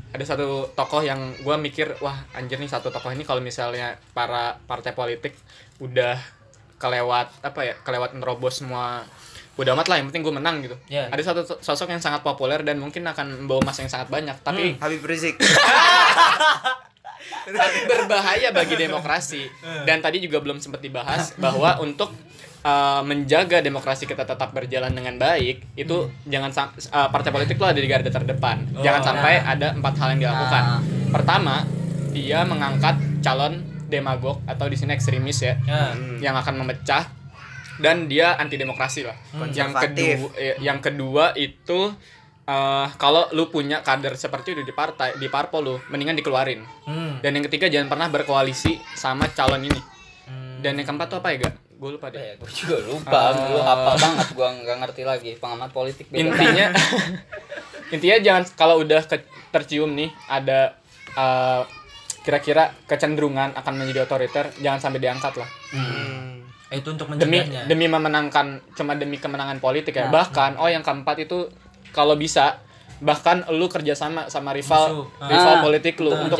[0.08, 4.56] ada satu tokoh yang gue mikir wah anjir nih satu tokoh ini kalau misalnya para
[4.64, 5.36] partai politik
[5.84, 6.16] udah
[6.76, 9.04] kelewat apa ya kelewat nerobos semua
[9.54, 11.12] udah amat lah yang penting gue menang gitu Ya.
[11.12, 14.80] ada satu sosok yang sangat populer dan mungkin akan membawa masa yang sangat banyak tapi
[14.80, 15.36] Habib Rizik
[17.46, 19.42] tapi berbahaya bagi demokrasi
[19.82, 22.12] dan tadi juga belum sempat dibahas bahwa untuk
[22.60, 27.66] uh, menjaga demokrasi kita tetap berjalan dengan baik itu jangan sam- uh, partai politik lo
[27.66, 29.52] ada di garda terdepan Oh, jangan sampai nah.
[29.52, 30.80] ada empat hal yang dilakukan Nah.
[31.10, 31.54] pertama
[32.10, 35.96] dia mengangkat calon demagog atau di sini ekstremis ya Ya.
[36.22, 37.08] yang akan memecah
[37.78, 39.14] dan dia anti demokrasi lah.
[39.48, 40.16] Yang Konservatif.
[40.18, 41.94] kedua yang kedua itu
[42.48, 46.64] eh, kalau lu punya kader seperti itu di partai di parpol lu mendingan dikeluarin.
[46.82, 47.20] Hmm.
[47.20, 49.80] Dan yang ketiga jangan pernah berkoalisi sama calon ini.
[50.24, 50.58] Hmm.
[50.58, 51.52] Dan yang keempat tuh apa ya, Ga?
[51.78, 52.24] Gue lupa Apa deh.
[52.24, 56.10] ya, gue juga lupa, gue hafal banget, gue nggak ngerti lagi pengamat politik.
[56.10, 56.66] beda Intinya
[57.94, 60.74] intinya jangan kalau udah ke- tercium nih ada
[61.14, 61.62] eh,
[62.20, 65.48] kira-kira kecenderungan akan menjadi otoriter, jangan sampai diangkat lah.
[65.70, 66.42] Hmm.
[66.68, 67.64] Itu untuk demi mencegahnya.
[67.64, 71.48] demi memenangkan cuma demi kemenangan politik ya bahkan oh yang keempat itu
[71.90, 72.60] kalau bisa
[72.98, 75.06] bahkan lu kerjasama sama rival Musuh.
[75.24, 76.38] rival Ah, politik lu untuk untuk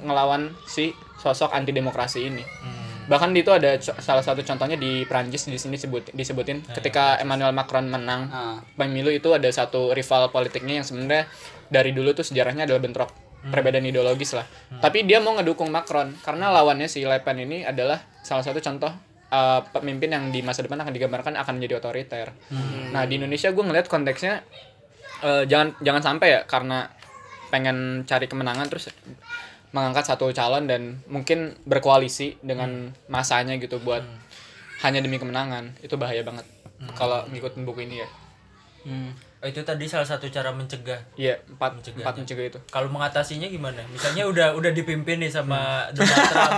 [0.00, 3.04] ngelawan si sosok anti demokrasi ini Hmm.
[3.06, 7.84] bahkan itu ada salah satu contohnya di Prancis di sini sebut disebutin ketika Emmanuel Macron
[7.84, 8.56] menang Ah.
[8.74, 11.28] pemilu itu ada satu rival politiknya yang sebenarnya
[11.66, 13.10] dari dulu tuh sejarahnya adalah bentrok
[13.42, 14.44] perbedaan ideologis lah.
[14.78, 18.92] Tapi dia mau ngedukung Macron karena lawannya si Le Pen ini adalah salah satu contoh
[19.28, 22.36] uh, pemimpin yang di masa depan akan digambarkan akan menjadi otoriter.
[22.90, 24.44] Nah di Indonesia gue ngeliat konteksnya
[25.22, 26.88] uh, jangan jangan sampai ya karena
[27.50, 28.92] pengen cari kemenangan terus
[29.70, 34.02] mengangkat satu calon dan mungkin berkoalisi dengan masanya gitu buat
[34.82, 36.46] hanya demi kemenangan itu bahaya banget
[36.96, 38.08] kalau ngikutin buku ini ya.
[38.88, 39.12] Hmm.
[39.40, 41.00] Oh, itu tadi salah satu cara mencegah.
[41.16, 42.04] Iya, empat, Mencegahnya.
[42.04, 42.58] empat mencegah itu.
[42.68, 43.80] Kalau mengatasinya gimana?
[43.88, 46.52] Misalnya udah udah dipimpin nih sama Donald Trump.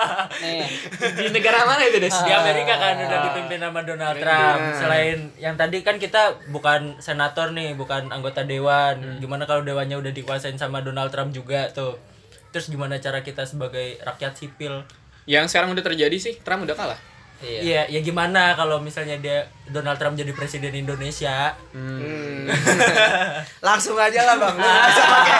[0.40, 0.64] Nih,
[1.12, 2.08] Di negara mana itu, Des?
[2.08, 4.60] di Amerika kan udah dipimpin sama Donald Trump.
[4.80, 9.20] Selain yang tadi kan kita bukan senator nih, bukan anggota dewan.
[9.20, 12.00] Gimana kalau dewannya udah dikuasain sama Donald Trump juga tuh?
[12.48, 14.88] Terus gimana cara kita sebagai rakyat sipil?
[15.28, 17.00] Yang sekarang udah terjadi sih, Trump udah kalah.
[17.42, 17.60] Iya.
[17.62, 21.54] Iya, ya gimana kalau misalnya dia Donald Trump jadi presiden Indonesia?
[21.74, 22.46] Hmm.
[23.66, 24.56] langsung aja lah bang.
[24.58, 25.36] Lu gak usah pakai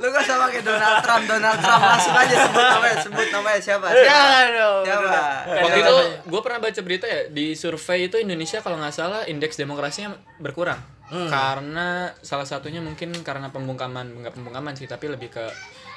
[0.00, 1.82] lu gak usah pakai Donald Trump Donald Trump.
[1.82, 3.86] Langsung aja sebut namanya sebut namanya siapa?
[3.92, 4.82] Jangan dong.
[4.84, 5.20] siapa?
[5.64, 9.60] Waktu itu gue pernah baca berita ya di survei itu Indonesia kalau nggak salah indeks
[9.60, 10.80] demokrasinya berkurang.
[11.08, 15.44] Karena salah satunya mungkin karena pembungkaman nggak pembungkaman sih tapi lebih ke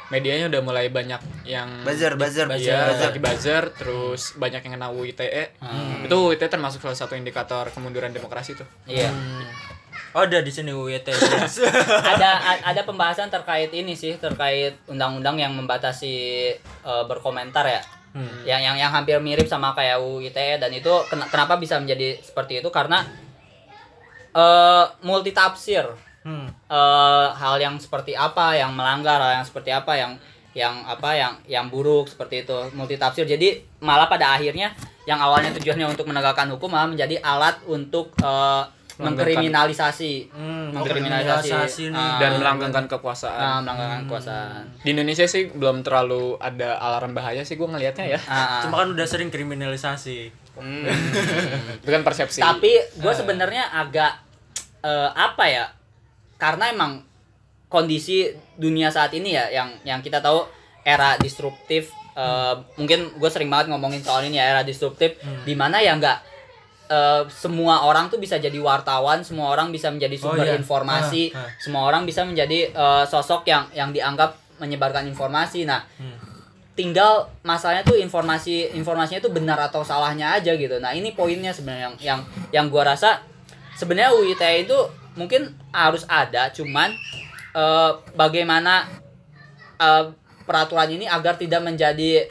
[0.07, 4.87] medianya udah mulai banyak yang buzzer buzzer Iya, buzzer di buzzer, terus banyak yang kena
[4.89, 5.59] UITE.
[6.01, 8.67] Itu UITE termasuk salah satu indikator kemunduran demokrasi tuh.
[8.85, 9.11] Iya.
[10.11, 11.11] Oh, ada di sini UIT.
[12.13, 16.15] ada a- ada pembahasan terkait ini sih terkait undang-undang yang membatasi
[16.61, 17.83] eh, berkomentar ya
[18.43, 22.17] yang yang yang hampir mirip sama kayak UU ITE dan itu ken- kenapa bisa menjadi
[22.17, 23.05] seperti itu karena
[24.33, 25.85] eh multi tafsir
[26.27, 26.43] Hmm.
[26.67, 30.11] eh, hal yang seperti apa yang melanggar hal yang seperti apa yang
[30.51, 35.53] yang apa yang yang buruk seperti itu multi tafsir jadi malah pada akhirnya yang awalnya
[35.53, 38.63] tujuannya untuk menegakkan hukum malah menjadi alat untuk eh,
[38.97, 42.01] mengkriminalisasi Hmm, mengkriminalisasi kriminalisasi nih.
[42.01, 43.37] ah, Dan melanggengkan kekuasaan.
[43.39, 48.19] ah, melanggarkan kekuasaan Di Indonesia sih belum terlalu ada alarm bahaya sih gue ngelihatnya ya.
[48.25, 48.61] Ah, ah.
[48.65, 50.33] Cuma kan udah sering kriminalisasi.
[51.79, 52.41] Itu kan persepsi.
[52.41, 54.17] tapi gue sebenarnya agak
[54.81, 55.65] eh, apa ya
[56.37, 57.03] karena emang
[57.67, 60.47] kondisi dunia saat ini ya yang yang kita tahu
[60.81, 65.77] era disruptif eh, mungkin gue sering banget ngomongin soal ini ya era disruptif di mana
[65.77, 66.17] ya nggak
[66.87, 70.55] eh, semua orang tuh bisa jadi wartawan semua orang bisa menjadi Oh, sumber iya.
[70.55, 71.49] informasi Ah, ah.
[71.59, 76.15] semua orang bisa menjadi eh, sosok yang yang dianggap menyebarkan informasi nah Hmm.
[76.73, 80.77] tinggal masalahnya tuh informasi informasinya tuh benar atau salahnya aja gitu.
[80.77, 82.19] Nah ini poinnya sebenarnya yang yang
[82.53, 83.17] yang gua rasa
[83.73, 84.77] sebenarnya UU ITE itu
[85.17, 86.93] mungkin harus ada, cuman
[87.57, 88.87] eh, bagaimana
[89.81, 90.05] eh,
[90.47, 92.29] peraturan ini agar tidak menjadi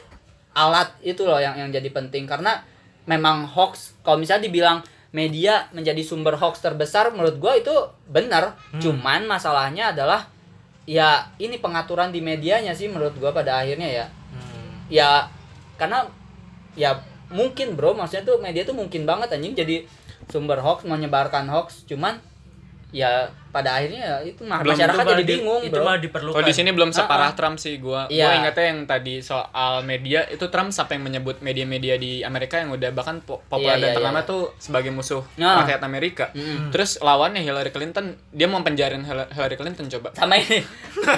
[0.57, 2.25] alat itu loh yang yang jadi penting.
[2.25, 2.63] Karena
[3.05, 4.81] memang hoax kalau misalnya dibilang
[5.13, 7.71] media menjadi sumber hoax terbesar menurut gua itu
[8.09, 10.27] benar, cuman masalahnya adalah
[10.87, 14.05] ya ini pengaturan di medianya sih menurut gua pada akhirnya ya.
[14.07, 14.71] Hmm.
[14.91, 15.09] ya
[15.77, 16.07] karena
[16.73, 19.83] ya mungkin bro maksudnya tuh media tuh mungkin banget anjing jadi
[20.31, 21.87] sumber hoax menyebarkan hoax.
[21.87, 22.19] Cuman
[22.87, 25.99] ya pada akhirnya ya itu mah Belum masyarakat Itu jadi di- bingung Itu bro malah
[25.99, 26.33] diperlukan.
[26.33, 27.35] Kalau di sini belum separah Ah, ah.
[27.35, 28.07] Trump sih gua.
[28.07, 28.23] Iya.
[28.23, 32.71] Gua ingatnya yang tadi soal media itu Trump sampai yang menyebut media-media di Amerika yang
[32.71, 34.25] udah bahkan po- populer Iya, dan iya, ternama iya.
[34.25, 35.61] tuh sebagai musuh Nah.
[35.61, 36.31] rakyat Amerika.
[36.31, 36.69] Mm-mm.
[36.69, 40.13] Terus lawannya Hillary Clinton, dia mau penjarin Hillary Clinton coba.
[40.13, 40.63] sama ini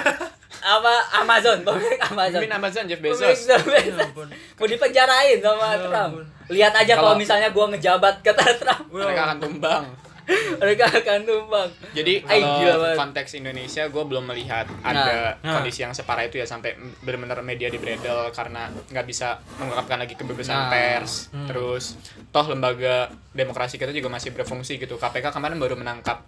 [0.60, 2.36] apa Amazon, pemilik Amazon.
[2.36, 3.38] Pemimpin Amazon Jeff Pemilik Bezos.
[3.46, 4.10] Jeff Bezos.
[4.58, 6.12] Mau dipenjarain sama Trump.
[6.48, 8.84] Lihat aja kalau Kalau- misalnya gua ngejabat kata Trump.
[8.90, 9.84] Mereka akan tumbang.
[10.60, 11.68] Mereka akan tumbang.
[11.90, 15.56] Jadi kalau konteks Indonesia gue belum melihat ada Nah.
[15.56, 20.20] kondisi yang separah itu ya sampai benar-benar media dibredel karena nggak bisa mengungkapkan lagi Nah.
[20.20, 21.12] kebebasan pers.
[21.44, 21.84] Terus
[22.28, 24.94] toh lembaga demokrasi kita juga masih berfungsi gitu.
[24.94, 26.22] KPK kemarin baru menangkap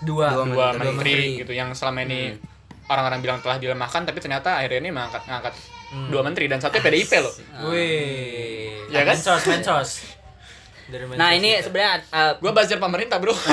[0.00, 0.84] Dua, Dua dua menteri.
[0.84, 2.34] menteri, gitu yang selama ini
[2.84, 5.54] orang-orang bilang telah dilemahkan tapi ternyata akhirnya ini mengangkat ngangkat
[6.10, 7.32] dua menteri dan satu PDIP loh.
[7.70, 8.84] Wih.
[8.90, 9.16] Ya kan?
[9.16, 9.90] Mensos, mensos.
[10.88, 13.32] Dari Nah, ini sebenarnya uh, Gue buzzer pemerintah bro.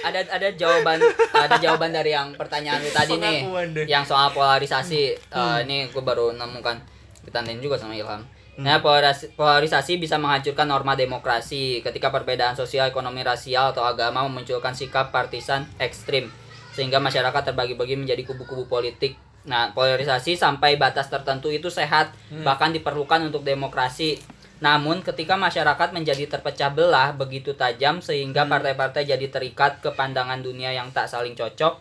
[0.00, 0.96] ada ada jawaban
[1.34, 3.84] ada jawaban dari yang pertanyaan lu tadi nih deh.
[3.84, 6.80] yang soal polarisasi Eh, ini gue baru nemukan
[7.20, 8.24] ditandain juga sama Ilham
[8.60, 14.76] Nah, polarisasi, polarisasi bisa menghancurkan norma demokrasi ketika perbedaan sosial, ekonomi, rasial, atau agama memunculkan
[14.76, 16.28] sikap partisan ekstrim
[16.76, 19.16] sehingga masyarakat terbagi-bagi menjadi kubu-kubu politik.
[19.48, 22.12] Nah, polarisasi sampai batas tertentu itu sehat,
[22.44, 24.20] bahkan diperlukan untuk demokrasi.
[24.60, 30.68] Namun, ketika masyarakat menjadi terpecah belah begitu tajam sehingga partai-partai jadi terikat ke pandangan dunia
[30.76, 31.80] yang tak saling cocok,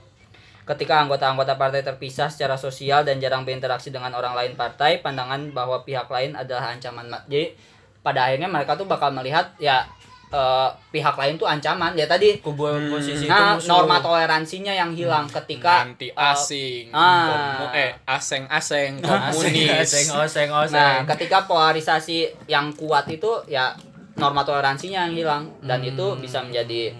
[0.63, 5.84] ketika anggota-anggota partai terpisah secara sosial dan jarang berinteraksi dengan orang lain partai, pandangan bahwa
[5.84, 7.11] pihak lain adalah ancaman.
[7.11, 7.51] ma- Jadi,
[7.99, 9.84] pada akhirnya mereka tuh bakal melihat ya
[10.30, 11.93] eh, pihak lain tuh ancaman.
[11.93, 13.69] Ya tadi kubu posisi Nah, itu musuh.
[13.71, 17.25] norma toleransinya yang hilang ketika anti eh, asing, ah.
[17.57, 19.82] komu- eh aseng-aseng, Aseng, komunis.
[19.84, 20.75] oseng, oseng, oseng.
[20.75, 23.73] Nah, ketika polarisasi yang kuat itu ya
[24.15, 26.91] norma toleransinya yang hilang dan itu bisa menjadi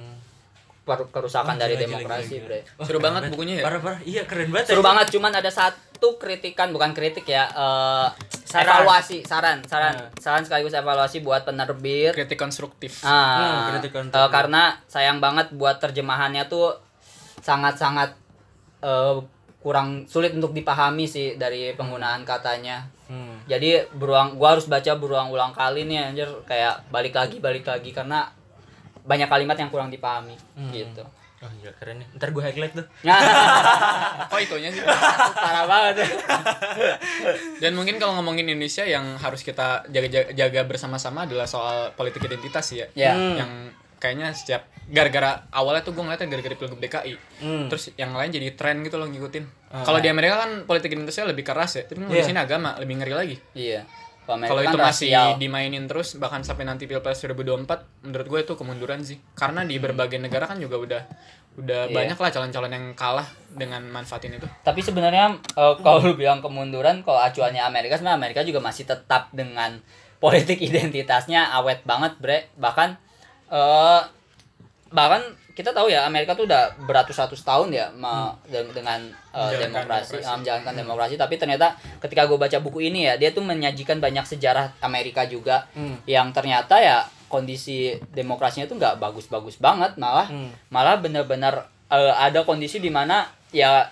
[1.10, 2.60] kerusakan Oh, dari gila, gila, demokrasi, gila, Bre.
[2.82, 3.64] Seru banget bukunya ya?
[3.64, 4.00] Parah, parah.
[4.02, 4.66] Iya, keren banget.
[4.68, 4.86] Seru ya.
[4.86, 5.78] banget cuman ada satu
[6.16, 8.08] kritikan bukan kritik ya eh,
[8.44, 8.66] Saran.
[8.82, 10.10] evaluasi saran saran Nah.
[10.16, 13.02] saran sekaligus evaluasi buat penerbit kritik konstruktif.
[13.02, 14.32] Ah, Hmm, kritik eh, konstruktif.
[14.32, 16.74] karena sayang banget buat terjemahannya tuh
[17.40, 18.16] sangat-sangat
[18.80, 19.16] eh,
[19.60, 22.88] kurang sulit untuk dipahami sih dari penggunaan katanya.
[23.06, 23.44] Hmm.
[23.44, 28.24] Jadi beruang gua harus baca berulang-ulang kali nih anjir kayak balik lagi balik lagi karena
[29.10, 30.70] banyak kalimat yang kurang dipahami Hmm.
[30.70, 31.01] gitu.
[31.39, 32.07] Oh, gila keren nih.
[32.14, 32.86] Ntar gue highlight tuh.
[34.30, 34.84] Kok itunya sih?
[35.34, 36.03] Parah banget.
[37.60, 42.68] Dan mungkin kalau ngomongin Indonesia yang harus kita jaga jaga bersama-sama adalah soal politik identitas
[42.68, 42.88] sih ya.
[42.93, 43.12] Ya.
[43.16, 43.36] Hmm.
[43.36, 43.51] Yang
[43.99, 47.14] kayaknya setiap gara-gara awalnya tuh gue ngeliatnya gara-gara pilgub DKI.
[47.39, 47.66] Hmm.
[47.68, 49.43] Terus yang lain jadi tren gitu loh ngikutin.
[49.72, 49.84] Ah.
[49.84, 51.84] Kalau di Amerika kan politik identitasnya lebih keras ya.
[51.86, 52.20] Tapi Iya.
[52.20, 53.36] di sini agama lebih ngeri lagi.
[53.53, 53.84] Iya.
[53.84, 53.99] Amerika
[54.30, 55.27] Kalau kan itu masih rasial.
[55.41, 59.17] dimainin terus bahkan sampai nanti Pilpres 2024 menurut gue itu kemunduran sih.
[59.34, 61.01] Karena di berbagai negara kan juga udah
[61.57, 61.95] udah Iya.
[61.95, 64.45] banyak lah calon-calon yang kalah dengan manfaatin itu.
[64.61, 69.34] Tapi sebenarnya eh, kalau lu bilang kemunduran, kalau acuannya Amerika sebenarnya Amerika juga masih tetap
[69.34, 69.82] dengan
[70.21, 72.47] politik identitasnya awet banget, bre.
[72.55, 72.89] Bahkan
[73.49, 74.01] eh
[74.89, 80.12] bahkan kita tahu ya Amerika tuh udah beratus-ratus tahun ya ma- de- dengan Menjalankan demokrasi,
[80.16, 80.26] demokrasi.
[80.26, 81.16] eh, menjalankan demokrasi.
[81.16, 81.68] Tapi ternyata
[82.00, 86.00] ketika gue baca buku ini ya, dia tuh menyajikan banyak sejarah Amerika juga Hmm.
[86.06, 90.50] yang ternyata ya kondisi demokrasinya tuh nggak bagus-bagus banget, malah Hmm.
[90.70, 93.89] malah benar-benar eh, ada kondisi di mana ya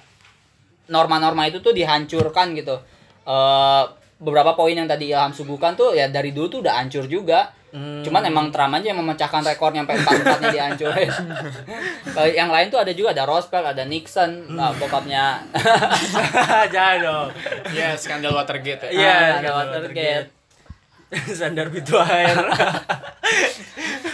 [0.88, 2.78] norma-norma itu tuh dihancurkan gitu.
[3.24, 3.84] Eh
[4.18, 7.54] beberapa poin yang tadi Ilham suguhkan tuh ya dari dulu tuh udah hancur juga.
[7.68, 8.00] Hmm.
[8.00, 11.12] Cuman emang Trump aja yang memecahkan rekor sampai empat empatnya dihancurin.
[12.08, 15.44] Kalau yang lain tuh ada juga ada Roosevelt, ada Nixon, nah, bokapnya
[16.74, 17.28] Jangan dong.
[17.78, 18.90] Ya skandal Watergate ya.
[18.90, 20.28] Iya, Ah, ada skandal Watergate.
[21.30, 22.36] Sandar pintu air.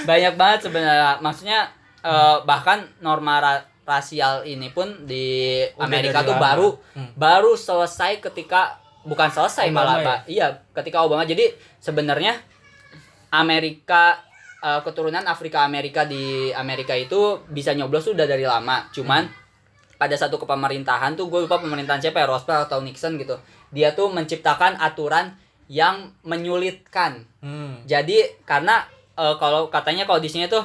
[0.04, 1.60] banyak banget sebenarnya maksudnya
[2.02, 6.44] eh, bahkan norma ra- rasial ini pun di Udah Amerika dari tuh lama.
[6.44, 7.10] baru Hmm.
[7.16, 10.06] baru selesai ketika bukan selesai Obama malah ya?
[10.08, 10.20] Pak.
[10.28, 12.40] iya ketika Obama jadi sebenarnya
[13.30, 14.20] Amerika
[14.64, 19.28] eh, keturunan Afrika Amerika di Amerika itu bisa nyoblos tuh udah dari lama cuman
[20.00, 23.36] pada satu kepemerintahan tuh gue lupa pemerintahan siapa ya Roosevelt atau Nixon gitu
[23.72, 25.36] dia tuh menciptakan aturan
[25.72, 27.84] yang menyulitkan Hmm.
[27.84, 28.88] jadi karena
[29.20, 30.64] eh, kalau katanya kalau di sini tuh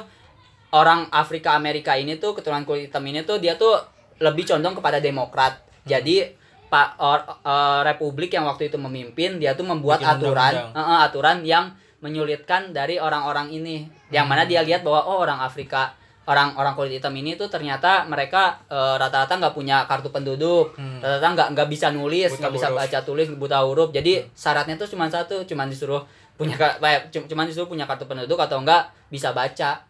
[0.71, 3.73] orang Afrika Amerika ini tuh keturunan kulit hitam ini tuh dia tuh
[4.21, 5.63] lebih condong kepada Demokrat.
[5.87, 6.29] Jadi
[6.69, 10.69] Pak or- eh, Republik yang waktu itu memimpin dia tuh membuat Bikin aturan undang-undang.
[10.79, 11.65] eh, eh, aturan yang
[11.99, 13.83] menyulitkan dari orang-orang ini.
[14.09, 15.91] Yang mana dia lihat bahwa oh orang Afrika
[16.23, 18.61] orang-orang kulit hitam ini tuh ternyata mereka
[18.95, 21.01] rata-rata nggak punya kartu penduduk, Hmm.
[21.01, 23.89] rata-rata nggak nggak bisa nulis, nggak bisa baca tulis, buta huruf.
[23.89, 26.05] Jadi syaratnya tuh cuma satu, cuma disuruh
[26.35, 26.77] punya ka-
[27.09, 29.81] cum- cuma disuruh punya kartu penduduk atau enggak bisa baca.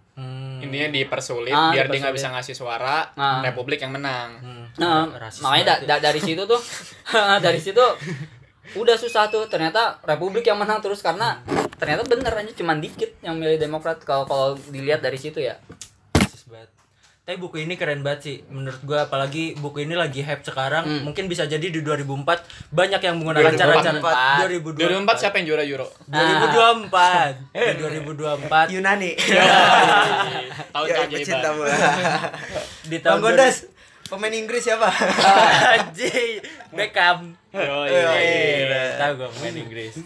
[0.60, 0.66] Hmm.
[0.66, 2.20] Intinya dipersulit Ah, biar dia nggak dipersulit.
[2.20, 3.40] bisa ngasih suara Ah.
[3.42, 4.30] Republik yang menang.
[4.38, 4.66] Hmm.
[4.76, 5.88] Nah, Rasis makanya da- ya.
[5.90, 6.60] da- dari situ tuh
[7.42, 7.82] dari situ
[8.72, 11.42] udah susah tuh ternyata Republik yang menang terus karena
[11.76, 15.58] ternyata bener aja cuma dikit yang milih Demokrat kalau kalau dilihat dari situ ya.
[17.30, 21.06] Tapi buku ini keren banget sih menurut gua apalagi buku ini lagi hype sekarang.
[21.06, 22.26] Mungkin bisa jadi di 2004
[22.74, 23.62] banyak yang menggunakan 2004.
[23.62, 24.02] cara-cara
[24.74, 25.86] 2004 siapa yang juara Euro?
[26.10, 26.90] 2024.
[27.70, 27.74] Di
[28.10, 29.14] 2024 Yunani.
[30.74, 31.54] Tahun Ya, keajaiban.
[32.90, 33.56] di Bang tahun Gondas,
[34.10, 34.90] pemain Inggris siapa?
[34.90, 36.42] Anjing,
[36.74, 37.38] Beckham.
[37.54, 40.02] Yo, Eh, Tahu gua main Inggris.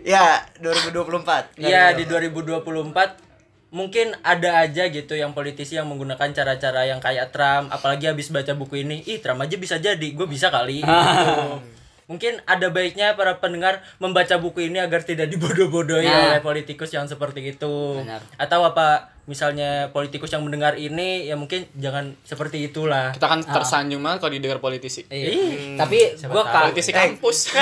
[0.00, 1.60] ya, 2024.
[1.60, 3.27] Iya di 2024
[3.68, 8.52] mungkin ada aja gitu yang politisi yang menggunakan cara-cara yang kayak Trump apalagi habis baca
[8.52, 11.34] buku ini ih Trump aja bisa jadi gue bisa kali gitu.
[12.08, 16.32] mungkin ada baiknya para pendengar membaca buku ini agar tidak dibodoh-bodohi Nah.
[16.32, 18.24] oleh politikus yang seperti itu Benar.
[18.40, 24.00] atau apa misalnya politikus yang mendengar ini ya mungkin jangan seperti itulah Kita kan tersanjung
[24.00, 25.04] banget kalau didengar politisi.
[25.04, 25.76] Iya.
[25.76, 26.44] Tapi siapa gue.
[26.48, 27.52] Politisi kampus.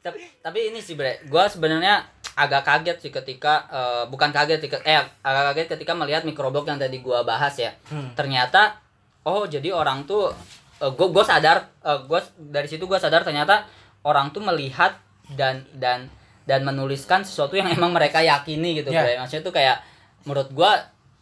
[0.00, 4.68] tapi, tapi ini sih bre gue sebenarnya agak kaget sih ketika eh, bukan kaget sih
[4.68, 7.72] ke- eh agak kaget ketika melihat mikroblog yang tadi gue bahas ya.
[8.12, 8.76] Ternyata
[9.22, 10.32] oh jadi orang tuh
[10.78, 13.62] gue gue sadar gue dari situ gue sadar ternyata
[14.02, 14.98] orang tuh melihat
[15.32, 16.10] dan dan
[16.42, 19.00] dan menuliskan sesuatu yang emang mereka yakini gitu Ya.
[19.00, 19.78] bre maksudnya tuh kayak
[20.22, 20.70] menurut gue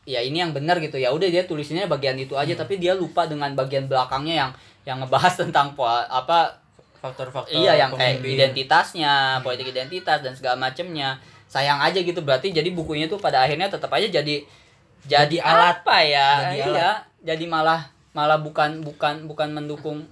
[0.07, 0.97] ya ini yang benar gitu.
[0.97, 4.51] Ya udah dia tulisinnya bagian itu aja tapi dia lupa dengan bagian belakangnya yang
[4.81, 6.60] yang ngebahas tentang apa
[7.01, 8.37] faktor-faktor Iya yang kayak pemimpin.
[8.37, 11.17] identitasnya, politik identitas dan segala macemnya.
[11.47, 14.45] Sayang aja gitu berarti jadi bukunya tuh pada akhirnya tetap aja jadi
[15.03, 16.29] jadi alat apa ya?
[16.47, 16.99] Jadi iya, alat.
[17.19, 17.81] jadi malah
[18.11, 20.05] malah bukan bukan bukan mendukung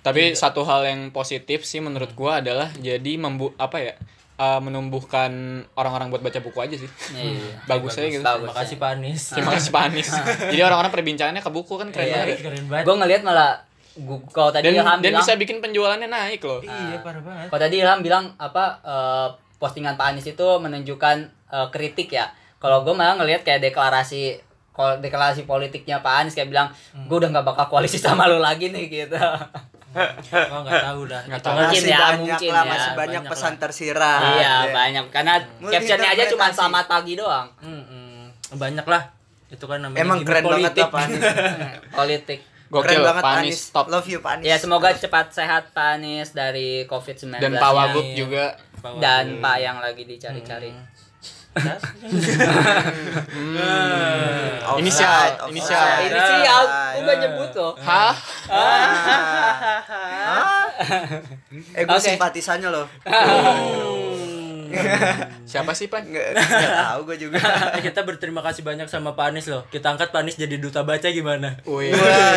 [0.00, 3.94] Tapi satu hal yang positif sih menurut gua adalah jadi membu apa ya?
[4.36, 5.32] eh, menumbuhkan
[5.72, 6.90] orang-orang buat baca buku aja sih.
[7.10, 7.56] iya.
[7.64, 8.20] Bagus aja gitu.
[8.20, 10.10] Terima kasih Pak Anies Terima kasih Pak Anies.
[10.52, 12.38] Jadi orang-orang perbincangannya ke buku kan keren Iya, banget.
[12.40, 13.64] keren banget Gue ngelihat malah
[13.98, 16.60] gua, kalau tadi Dan Ilham dan bilang bisa bikin penjualannya naik loh.
[16.60, 21.16] iya parah banget kalau tadi Ilham bilang apa eh, postingan Pak Anies itu menunjukkan
[21.48, 22.28] eh, kritik ya.
[22.56, 24.36] Kalau gue malah ngelihat kayak deklarasi
[24.70, 26.68] kalau deklarasi politiknya Pak Anies kayak bilang
[26.98, 29.16] gue udah nggak bakal koalisi sama lu lagi nih gitu.
[29.16, 31.52] Gua nggak tahu dah Nggak tahu.
[31.54, 32.68] Mungkin masih ya, banyak mungkin lah, ya.
[32.68, 33.60] masih banyak Banyak pesan lah.
[33.62, 34.20] tersirat.
[34.30, 34.52] iya Ya.
[34.70, 37.48] banyak karena Multi captionnya aja cuma selamat pagi doang.
[37.58, 38.28] Mm-mm.
[38.52, 39.02] banyak lah
[39.46, 40.84] itu kan namanya Emang keren banget politik.
[40.86, 41.24] Pak Anies.
[41.96, 42.40] Politik.
[42.66, 43.86] Keren Gokil, banget Pak Anies top.
[43.86, 44.46] Love you Pak Anies.
[44.46, 47.70] Ya semoga cepat sehat Pak Anies dari COVID-19 Dan Pak.
[47.70, 48.16] Wagub Iya.
[48.16, 48.44] juga.
[48.82, 50.74] Pak dan Pak yang lagi dicari-cari.
[51.56, 51.80] Hah?
[54.66, 55.88] Offside, Inisial, inisial.
[56.04, 56.56] Ini sih ya,
[56.92, 57.72] aku gak nyebut loh.
[57.80, 58.14] Hah?
[61.72, 62.84] Eh gue simpatisannya loh.
[65.50, 66.04] Siapa sih, Pan?
[66.04, 67.38] Nggak nggak tahu gue juga.
[67.86, 69.62] Kita berterima kasih banyak sama Pak Anies loh.
[69.68, 71.56] Kita angkat Pak Anies jadi duta baca gimana?
[71.64, 71.94] Wih.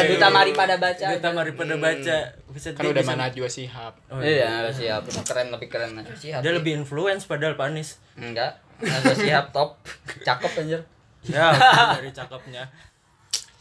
[0.10, 1.06] Duta Mari pada baca.
[1.16, 2.18] Duta mari pada baca.
[2.50, 3.94] Bisa Kan udah mana juga Sihab.
[4.10, 5.06] Oh, Iya, siap.
[5.26, 5.98] Keren lebih keren.
[6.00, 6.40] Siap.
[6.42, 8.00] Dia lebih influence padahal Pak Anies.
[8.16, 8.60] enggak.
[8.80, 9.80] Enggak siap top.
[10.24, 10.82] Cakep anjir.
[11.28, 11.52] Ya,
[12.00, 12.64] dari cakepnya.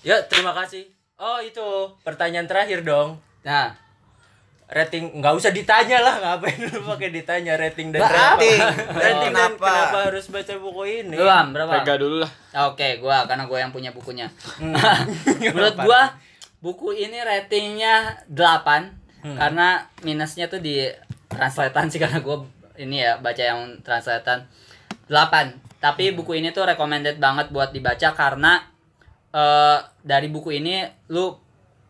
[0.07, 0.87] Ya, terima kasih.
[1.19, 3.19] Oh, itu pertanyaan terakhir dong.
[3.43, 3.75] Nah,
[4.69, 8.61] Rating nggak usah ditanya lah, ngapain lu pakai ditanya rating dan Rating.
[8.61, 9.01] kenapa?
[9.01, 9.65] Rating dan Kenapa?
[9.65, 11.17] kenapa harus baca buku ini?
[11.17, 11.73] lu Am, berapa?
[11.81, 12.29] Pega dulu lah.
[12.69, 14.29] Oke, gua karena gua yang punya bukunya.
[15.57, 16.13] Menurut gua
[16.61, 20.85] buku ini ratingnya 8 karena minusnya tuh di
[21.33, 22.45] translatean sih karena gua
[22.77, 24.45] ini ya baca yang translatean
[25.09, 25.81] 8.
[25.81, 28.61] Tapi buku ini tuh recommended banget buat dibaca karena
[29.33, 31.48] eh dari buku ini lu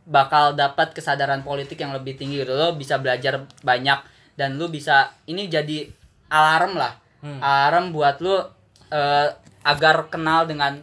[0.09, 2.57] bakal dapat kesadaran politik yang lebih tinggi gitu.
[2.57, 4.01] Lo bisa belajar banyak
[4.41, 5.85] dan lu bisa ini jadi
[6.33, 6.97] alarm lah.
[7.45, 8.33] Alarm buat lu
[8.89, 9.29] eh,
[9.69, 10.81] agar kenal dengan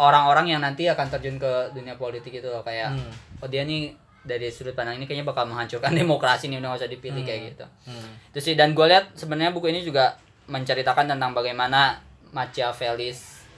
[0.00, 3.12] orang-orang yang nanti akan terjun ke dunia politik itu loh kayak Hmm.
[3.44, 6.90] oh dia nih dari sudut pandang ini kayaknya bakal menghancurkan demokrasi nih udah gak usah
[6.90, 7.66] dipilih kayak gitu.
[7.86, 8.10] Hmm.
[8.32, 10.16] Itu sih dan gue lihat sebenarnya buku ini juga
[10.48, 12.00] menceritakan tentang bagaimana
[12.32, 13.12] Machiavelli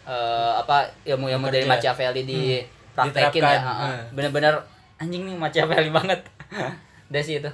[0.08, 1.64] eh, apa ilmu-ilmu dari.
[1.68, 2.73] Machiavelli dipraktekin ya.
[2.96, 3.42] Diterapkan.
[3.42, 3.90] Heeh.
[3.90, 4.02] Hmm.
[4.10, 4.54] Bener-bener
[4.96, 6.20] anjing nih Machiavelli banget.
[7.20, 7.50] Sih itu.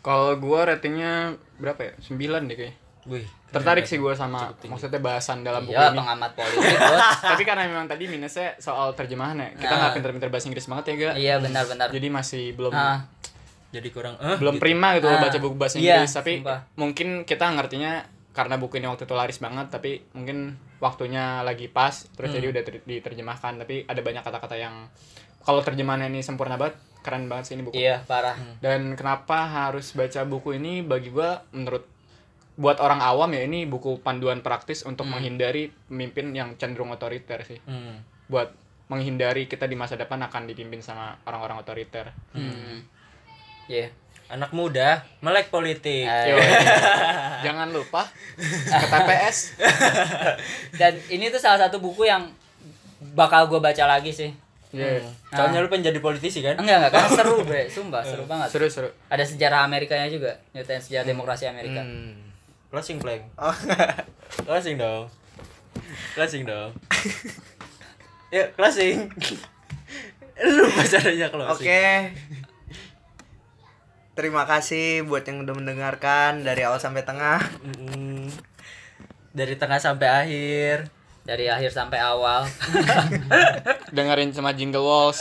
[0.00, 1.92] Kalau gua ratingnya berapa ya?
[1.98, 2.76] 9 deh kayaknya.
[3.04, 5.98] Wih, Tertarik sih gua sama maksudnya bahasan dalam buku Iya, ini.
[5.98, 7.04] pengamat politik, Bos.
[7.20, 9.48] Tapi karena memang tadi minusnya soal terjemahan ya.
[9.54, 9.78] Kita Nah.
[9.78, 11.10] nggak pinter-pinter bahasa Inggris banget ya, Ga.
[11.14, 11.88] Iya, benar-benar.
[11.88, 13.04] Jadi masih belum Ah,
[13.70, 16.58] jadi kurang eh belum prima gitu loh Ah, baca buku bahasa iya, Inggris tapi sumpah.
[16.74, 20.54] mungkin kita ngertinya karena buku ini waktu itu laris banget tapi mungkin
[20.84, 22.36] waktunya lagi pas terus Hmm.
[22.36, 24.92] jadi udah ter- diterjemahkan tapi ada banyak kata-kata yang
[25.40, 28.36] kalau terjemahannya ini sempurna banget keren banget sih ini buku iya, parah.
[28.58, 31.84] dan kenapa harus baca buku ini bagi gua menurut
[32.54, 35.18] buat orang awam ya ini buku panduan praktis untuk Hmm.
[35.18, 38.04] menghindari pemimpin yang cenderung otoriter sih Hmm.
[38.26, 38.52] buat
[38.86, 42.84] menghindari kita di masa depan akan dipimpin sama orang-orang otoriter Hmm.
[43.64, 43.88] Iya.
[44.32, 46.08] Anak muda melek politik.
[46.08, 46.36] Eh, Yo,
[47.46, 48.08] jangan lupa
[48.40, 49.60] ke TPS
[50.80, 52.32] Dan ini tuh salah satu buku yang
[53.12, 54.32] bakal gue baca lagi sih.
[54.74, 55.06] Iya.
[55.30, 56.58] Soalnya lu pengen jadi politisi kan?
[56.58, 58.48] Enggak enggak kan seru bre, sumpah seru banget.
[58.50, 58.90] Seru seru.
[59.06, 61.78] Ada sejarah Amerikanya juga, nyatain sejarah demokrasi Amerika.
[61.78, 62.18] Hmm.
[62.74, 63.22] Closing plank.
[63.38, 63.54] Oh.
[64.42, 65.06] Closing dong.
[66.18, 66.74] Closing dong.
[68.34, 69.06] Yuk, closing.
[70.42, 71.54] Lu caranya closing.
[71.54, 71.86] Oke.
[74.14, 77.42] Terima kasih buat yang udah mendengarkan dari awal sampai tengah.
[79.34, 80.86] Dari tengah sampai akhir.
[81.24, 82.46] Dari akhir sampai awal.
[83.96, 85.18] Dengerin sama Jingle Walls.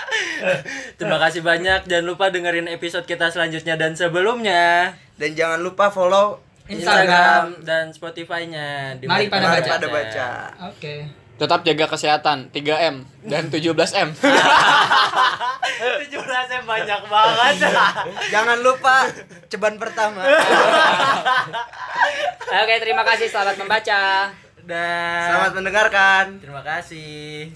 [1.00, 1.88] Terima kasih banyak.
[1.88, 4.92] Jangan lupa dengerin episode kita selanjutnya dan sebelumnya.
[5.16, 7.62] Dan jangan lupa follow Instagram.
[7.62, 8.98] dan Spotify-nya.
[8.98, 9.70] Di Mari pada Mari baca.
[9.78, 10.28] pada baca.
[10.74, 11.25] Oke.
[11.36, 14.08] Tetap jaga kesehatan 3M dan 17M.
[14.16, 16.08] 17
[16.48, 17.54] yang banyak banget.
[18.32, 19.04] Jangan lupa
[19.46, 20.24] ceban pertama.
[22.56, 24.32] Oke, terima kasih selamat membaca.
[24.66, 26.24] Dan Selamat mendengarkan.
[26.40, 27.44] terima kasih.